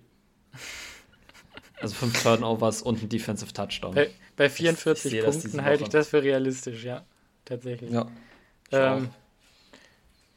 Also 1.82 1.96
fünf 1.96 2.22
Turnovers 2.24 2.82
und 2.82 3.04
ein 3.04 3.10
Defensive 3.10 3.54
Touchdown. 3.54 3.94
bei, 3.94 4.10
bei 4.36 4.46
ich 4.46 4.54
44 4.54 5.12
sehe 5.12 5.22
das 5.22 5.36
diese 5.36 5.50
Punkten 5.50 5.66
halte 5.66 5.84
ich 5.84 5.90
das 5.90 6.08
für 6.10 6.24
realistisch, 6.24 6.84
ja. 6.84 7.04
Tatsächlich. 7.44 7.92
Ja. 7.92 8.08
Ähm, 8.72 9.10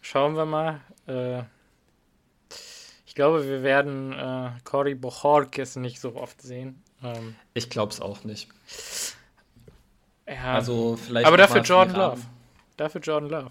schauen 0.03 0.37
wir 0.37 0.45
mal. 0.45 0.81
Äh, 1.07 1.43
ich 3.07 3.15
glaube, 3.15 3.49
wir 3.49 3.63
werden 3.63 4.13
äh, 4.13 4.51
Cory 4.65 4.95
Bochorkes 4.95 5.77
nicht 5.77 6.01
so 6.01 6.15
oft 6.17 6.43
sehen. 6.43 6.83
Ähm, 7.03 7.35
Ich 7.55 7.71
glaube 7.71 7.93
es 7.93 8.01
auch 8.01 8.25
nicht. 8.25 8.49
Ja, 10.29 10.55
Also 10.55 10.97
vielleicht 10.97 11.27
aber 11.27 11.37
dafür 11.37 11.63
Jordan 11.63 11.97
Love. 11.97 12.21
Dafür 12.77 13.01
Jordan 13.01 13.31
Love. 13.31 13.51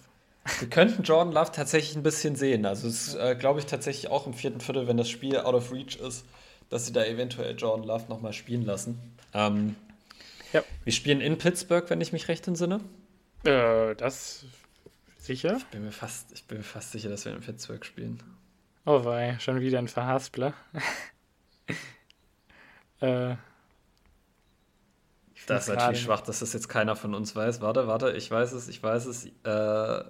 Wir 0.60 0.70
könnten 0.70 1.04
Jordan 1.04 1.34
Love 1.34 1.52
tatsächlich 1.52 1.96
ein 1.96 2.04
bisschen 2.04 2.36
sehen. 2.36 2.66
Also 2.66 2.88
es 2.88 3.16
äh, 3.16 3.36
glaube 3.38 3.60
ich 3.60 3.66
tatsächlich 3.66 4.10
auch 4.10 4.28
im 4.28 4.34
vierten 4.34 4.62
Viertel, 4.62 4.88
wenn 4.88 4.98
das 4.98 5.10
Spiel 5.10 5.38
out 5.38 5.54
of 5.54 5.72
reach 5.72 5.98
ist, 5.98 6.26
dass 6.70 6.86
sie 6.86 6.94
da 6.94 7.04
eventuell 7.04 7.56
Jordan 7.56 7.86
Love 7.86 8.06
nochmal 8.08 8.34
spielen 8.34 8.66
lassen. 8.66 9.00
Ähm, 9.34 9.76
ja. 10.54 10.64
Wir 10.84 10.94
spielen 10.94 11.22
in 11.22 11.38
Pittsburgh, 11.38 11.90
wenn 11.90 12.02
ich 12.02 12.14
mich 12.14 12.28
recht 12.28 12.48
entsinne. 12.48 12.80
Äh, 13.44 13.96
das 13.96 14.46
sicher? 15.18 15.58
Ich 15.58 15.66
bin, 15.66 15.84
mir 15.84 15.92
fast, 15.92 16.32
ich 16.32 16.46
bin 16.46 16.60
mir 16.60 16.64
fast 16.64 16.92
sicher, 16.92 17.10
dass 17.10 17.26
wir 17.26 17.34
in 17.34 17.42
Pittsburgh 17.42 17.86
spielen. 17.86 18.22
Oh 18.86 19.04
wei, 19.04 19.38
schon 19.40 19.60
wieder 19.60 19.80
ein 19.80 19.90
Verhaspler. 19.90 20.54
äh, 23.02 23.36
das 25.48 25.68
ist 25.68 25.76
natürlich 25.76 26.02
schwach, 26.02 26.22
dass 26.22 26.40
das 26.40 26.54
jetzt 26.54 26.68
keiner 26.68 26.96
von 26.96 27.14
uns 27.14 27.36
weiß. 27.36 27.62
Warte, 27.62 27.88
warte, 27.88 28.12
ich 28.12 28.30
weiß 28.30 28.52
es, 28.52 28.68
ich 28.68 28.84
weiß 28.84 29.06
es. 29.06 29.26
Äh, 29.44 30.04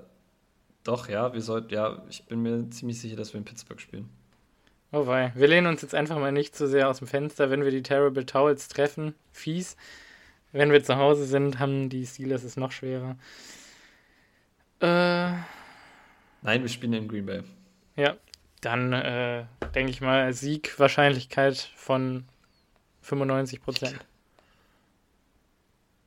doch, 0.84 1.10
ja, 1.10 1.34
wir 1.34 1.42
sollten, 1.42 1.74
ja, 1.74 2.02
ich 2.10 2.26
bin 2.26 2.42
mir 2.42 2.70
ziemlich 2.72 3.00
sicher, 3.00 3.16
dass 3.16 3.34
wir 3.34 3.38
in 3.38 3.46
Pittsburgh 3.46 3.80
spielen. 3.80 4.10
Oh 4.92 5.06
wei, 5.06 5.34
wir 5.36 5.48
lehnen 5.48 5.68
uns 5.68 5.82
jetzt 5.82 5.94
einfach 5.94 6.18
mal 6.18 6.32
nicht 6.32 6.56
zu 6.56 6.66
so 6.66 6.72
sehr 6.72 6.90
aus 6.90 7.00
dem 7.00 7.08
Fenster, 7.08 7.50
wenn 7.50 7.64
wir 7.64 7.72
die 7.72 7.84
Terrible 7.84 8.26
Towels 8.26 8.68
treffen. 8.68 9.14
Fies. 9.32 9.78
Wenn 10.54 10.72
wir 10.72 10.84
zu 10.84 10.96
Hause 10.96 11.26
sind, 11.26 11.60
haben 11.60 11.90
die 11.90 12.06
Steelers 12.06 12.44
es 12.44 12.58
noch 12.58 12.72
schwerer. 12.72 13.18
Äh, 14.80 15.32
Nein, 16.42 16.62
wir 16.62 16.70
spielen 16.70 16.94
in 16.94 17.08
Green 17.08 17.26
Bay. 17.26 17.44
Ja, 17.96 18.16
dann 18.62 18.94
äh, 18.94 19.46
denke 19.76 19.92
ich 19.92 20.02
mal 20.02 20.34
Siegwahrscheinlichkeit 20.34 21.58
von 21.76 22.26
95 23.02 23.62
Prozent. 23.62 24.06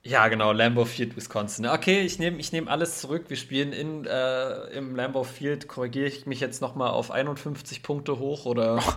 Ja, 0.03 0.29
genau, 0.29 0.53
Lambeau 0.53 0.87
Field, 0.87 1.15
Wisconsin. 1.17 1.67
Okay, 1.67 2.01
ich 2.01 2.19
nehme 2.19 2.39
ich 2.39 2.53
nehm 2.53 2.69
alles 2.69 3.01
zurück. 3.01 3.27
Wir 3.29 3.37
spielen 3.37 3.73
in, 3.73 4.07
äh, 4.07 4.67
im 4.69 4.97
Lambeau 4.97 5.25
Field. 5.25 5.69
Korrigiere 5.69 6.07
ich 6.07 6.25
mich 6.25 6.41
jetzt 6.41 6.63
nochmal 6.63 6.91
auf 6.91 7.11
51 7.11 7.83
Punkte 7.83 8.19
hoch 8.19 8.47
oder. 8.47 8.79
Oh. 8.79 8.93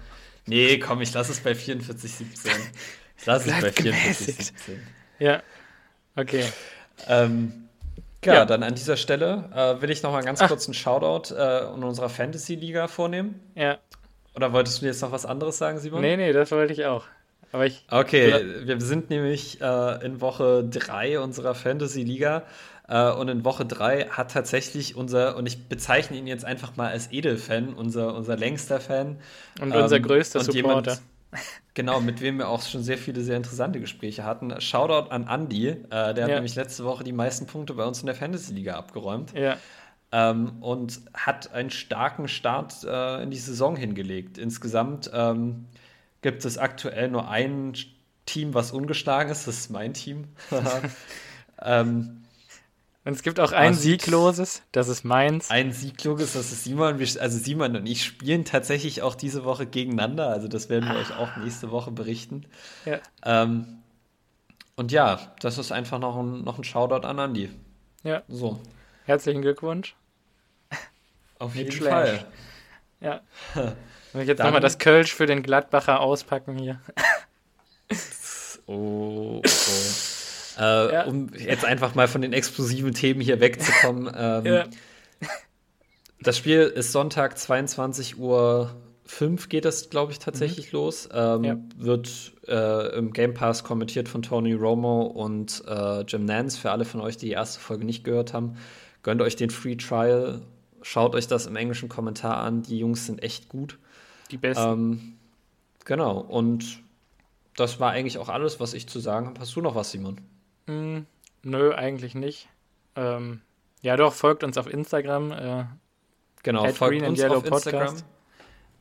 Nee, 0.45 0.77
komm, 0.79 1.01
ich 1.01 1.13
lasse 1.13 1.31
es 1.31 1.39
bei 1.39 1.55
44, 1.55 2.11
17. 2.11 2.51
Ich 3.17 3.25
lasse 3.25 3.49
es 3.49 3.61
bei 3.61 3.71
44, 3.71 4.35
17. 4.35 4.87
Ja, 5.19 5.41
okay. 6.15 6.43
Ähm, 7.07 7.69
ja, 8.25 8.33
ja, 8.33 8.45
dann 8.45 8.63
an 8.63 8.75
dieser 8.75 8.97
Stelle 8.97 9.49
äh, 9.53 9.81
will 9.81 9.89
ich 9.89 10.03
nochmal 10.03 10.23
ganz 10.23 10.41
Ach. 10.41 10.47
kurz 10.47 10.67
einen 10.67 10.73
Shoutout 10.73 11.33
äh, 11.35 11.73
in 11.73 11.83
unserer 11.83 12.09
Fantasy-Liga 12.09 12.87
vornehmen. 12.87 13.39
Ja. 13.55 13.77
Oder 14.35 14.53
wolltest 14.53 14.81
du 14.81 14.85
jetzt 14.85 15.01
noch 15.01 15.11
was 15.11 15.25
anderes 15.25 15.57
sagen, 15.57 15.79
Simon? 15.79 16.01
Nee, 16.01 16.17
nee, 16.17 16.33
das 16.33 16.51
wollte 16.51 16.73
ich 16.73 16.85
auch. 16.85 17.05
Aber 17.53 17.67
ich, 17.67 17.85
okay, 17.91 18.65
wir 18.65 18.81
sind 18.81 19.11
nämlich 19.11 19.61
äh, 19.61 20.05
in 20.05 20.21
Woche 20.21 20.67
3 20.67 21.19
unserer 21.19 21.53
Fantasy-Liga. 21.53 22.43
Äh, 22.87 23.11
und 23.11 23.27
in 23.27 23.45
Woche 23.45 23.63
3 23.63 24.07
hat 24.09 24.31
tatsächlich 24.31 24.95
unser, 24.95 25.37
und 25.37 25.45
ich 25.45 25.69
bezeichne 25.69 26.17
ihn 26.17 26.25
jetzt 26.25 26.45
einfach 26.45 26.75
mal 26.77 26.89
als 26.89 27.11
Edelfan, 27.11 27.75
unser, 27.75 28.15
unser 28.15 28.37
längster 28.37 28.81
Fan. 28.81 29.19
Und 29.61 29.71
ähm, 29.71 29.83
unser 29.83 29.99
größter 29.99 30.39
und 30.39 30.45
Supporter. 30.45 30.93
Jemand, 30.93 31.01
genau, 31.75 32.01
mit 32.01 32.21
wem 32.21 32.39
wir 32.39 32.49
auch 32.49 32.63
schon 32.63 32.81
sehr 32.81 32.97
viele 32.97 33.21
sehr 33.21 33.37
interessante 33.37 33.79
Gespräche 33.79 34.23
hatten. 34.23 34.59
Shoutout 34.59 35.11
an 35.11 35.27
Andy, 35.27 35.67
äh, 35.67 35.77
der 35.89 36.07
hat 36.07 36.17
ja. 36.17 36.27
nämlich 36.27 36.55
letzte 36.55 36.83
Woche 36.85 37.03
die 37.03 37.13
meisten 37.13 37.45
Punkte 37.45 37.75
bei 37.75 37.85
uns 37.85 37.99
in 37.99 38.07
der 38.07 38.15
Fantasy-Liga 38.15 38.73
abgeräumt. 38.73 39.31
Ja. 39.37 39.57
Ähm, 40.11 40.53
und 40.61 41.01
hat 41.13 41.53
einen 41.53 41.69
starken 41.69 42.27
Start 42.27 42.83
äh, 42.83 43.21
in 43.21 43.29
die 43.29 43.37
Saison 43.37 43.75
hingelegt. 43.75 44.39
Insgesamt 44.39 45.11
ähm, 45.13 45.65
gibt 46.23 46.43
es 46.45 46.57
aktuell 46.57 47.09
nur 47.09 47.29
ein 47.29 47.73
Team, 48.25 48.55
was 48.55 48.71
ungeschlagen 48.71 49.31
ist. 49.31 49.47
Das 49.47 49.59
ist 49.59 49.69
mein 49.69 49.93
Team. 49.93 50.29
ähm, 51.61 52.23
und 53.05 53.11
es 53.11 53.21
gibt 53.21 53.41
auch 53.41 53.51
ein 53.51 53.73
siegloses, 53.73 54.63
das 54.71 54.87
ist 54.87 55.03
meins. 55.03 55.51
Ein 55.51 55.73
siegloses, 55.73 56.33
das 56.33 56.53
ist 56.53 56.63
Simon. 56.63 56.99
Also 56.99 57.37
Simon 57.37 57.75
und 57.75 57.85
ich 57.85 58.05
spielen 58.05 58.45
tatsächlich 58.45 59.01
auch 59.01 59.15
diese 59.15 59.43
Woche 59.43 59.65
gegeneinander. 59.65 60.29
Also 60.29 60.47
das 60.47 60.69
werden 60.69 60.89
wir 60.89 60.95
ah. 60.95 61.01
euch 61.01 61.15
auch 61.17 61.35
nächste 61.35 61.69
Woche 61.69 61.91
berichten. 61.91 62.45
Ja. 62.85 62.99
Ähm, 63.25 63.83
und 64.75 64.93
ja, 64.93 65.33
das 65.41 65.57
ist 65.57 65.73
einfach 65.73 65.99
noch 65.99 66.17
ein, 66.17 66.43
noch 66.43 66.57
ein 66.57 66.63
Shoutout 66.63 67.05
an 67.05 67.19
Andi. 67.19 67.49
Ja. 68.03 68.23
So. 68.29 68.59
Herzlichen 69.03 69.41
Glückwunsch. 69.41 69.95
Auf 71.39 71.55
jeden 71.55 71.73
Fall. 71.73 72.25
Ja. 73.01 73.21
Soll 74.13 74.21
ich 74.21 74.27
jetzt 74.27 74.43
nochmal 74.43 74.61
das 74.61 74.77
Kölsch 74.77 75.13
für 75.13 75.25
den 75.25 75.41
Gladbacher 75.41 75.99
auspacken 75.99 76.57
hier? 76.57 76.79
oh, 78.67 79.41
oh. 79.41 79.41
Äh, 80.59 80.93
ja. 80.93 81.05
Um 81.05 81.29
jetzt 81.33 81.65
einfach 81.65 81.95
mal 81.95 82.07
von 82.07 82.21
den 82.21 82.31
explosiven 82.31 82.93
Themen 82.93 83.21
hier 83.21 83.39
wegzukommen. 83.39 84.11
Ähm, 84.15 84.45
ja. 84.45 84.65
Das 86.21 86.37
Spiel 86.37 86.61
ist 86.61 86.91
Sonntag 86.91 87.37
22 87.37 88.17
Uhr 88.17 88.75
5 89.05 89.49
geht 89.49 89.65
das, 89.65 89.89
glaube 89.89 90.11
ich, 90.11 90.19
tatsächlich 90.19 90.71
mhm. 90.71 90.79
los. 90.79 91.09
Ähm, 91.11 91.43
ja. 91.43 91.57
Wird 91.75 92.33
äh, 92.47 92.95
im 92.97 93.11
Game 93.11 93.33
Pass 93.33 93.63
kommentiert 93.63 94.07
von 94.07 94.21
Tony 94.21 94.53
Romo 94.53 95.03
und 95.03 95.63
äh, 95.67 96.01
Jim 96.01 96.25
Nance. 96.25 96.59
Für 96.59 96.71
alle 96.71 96.85
von 96.85 97.01
euch, 97.01 97.17
die 97.17 97.27
die 97.27 97.31
erste 97.31 97.59
Folge 97.59 97.85
nicht 97.85 98.03
gehört 98.03 98.33
haben, 98.33 98.55
gönnt 99.01 99.21
euch 99.21 99.35
den 99.35 99.49
Free 99.49 99.75
Trial. 99.75 100.41
Schaut 100.83 101.15
euch 101.15 101.27
das 101.27 101.47
im 101.47 101.55
englischen 101.55 101.89
Kommentar 101.89 102.37
an. 102.37 102.61
Die 102.61 102.77
Jungs 102.77 103.05
sind 103.05 103.23
echt 103.23 103.49
gut. 103.49 103.79
Die 104.33 104.37
besten. 104.37 104.63
Ähm, 104.63 105.17
genau, 105.85 106.17
und 106.17 106.81
das 107.55 107.79
war 107.79 107.91
eigentlich 107.91 108.17
auch 108.17 108.29
alles, 108.29 108.59
was 108.59 108.73
ich 108.73 108.89
zu 108.89 108.99
sagen 108.99 109.27
habe. 109.27 109.39
Hast 109.39 109.55
du 109.55 109.61
noch 109.61 109.75
was, 109.75 109.91
Simon? 109.91 110.19
Mm, 110.65 111.01
nö, 111.43 111.71
eigentlich 111.75 112.15
nicht. 112.15 112.49
Ähm, 112.95 113.41
ja, 113.83 113.95
doch, 113.95 114.11
folgt 114.11 114.43
uns 114.43 114.57
auf 114.57 114.65
Instagram. 114.65 115.31
Äh, 115.31 115.65
genau, 116.41 116.67
folgt 116.69 117.03
uns 117.03 117.23
auf 117.23 117.43
Podcast. 117.43 117.65
Instagram. 117.67 117.95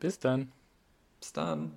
Bis 0.00 0.18
dann. 0.18 0.50
Bis 1.20 1.32
dann. 1.32 1.72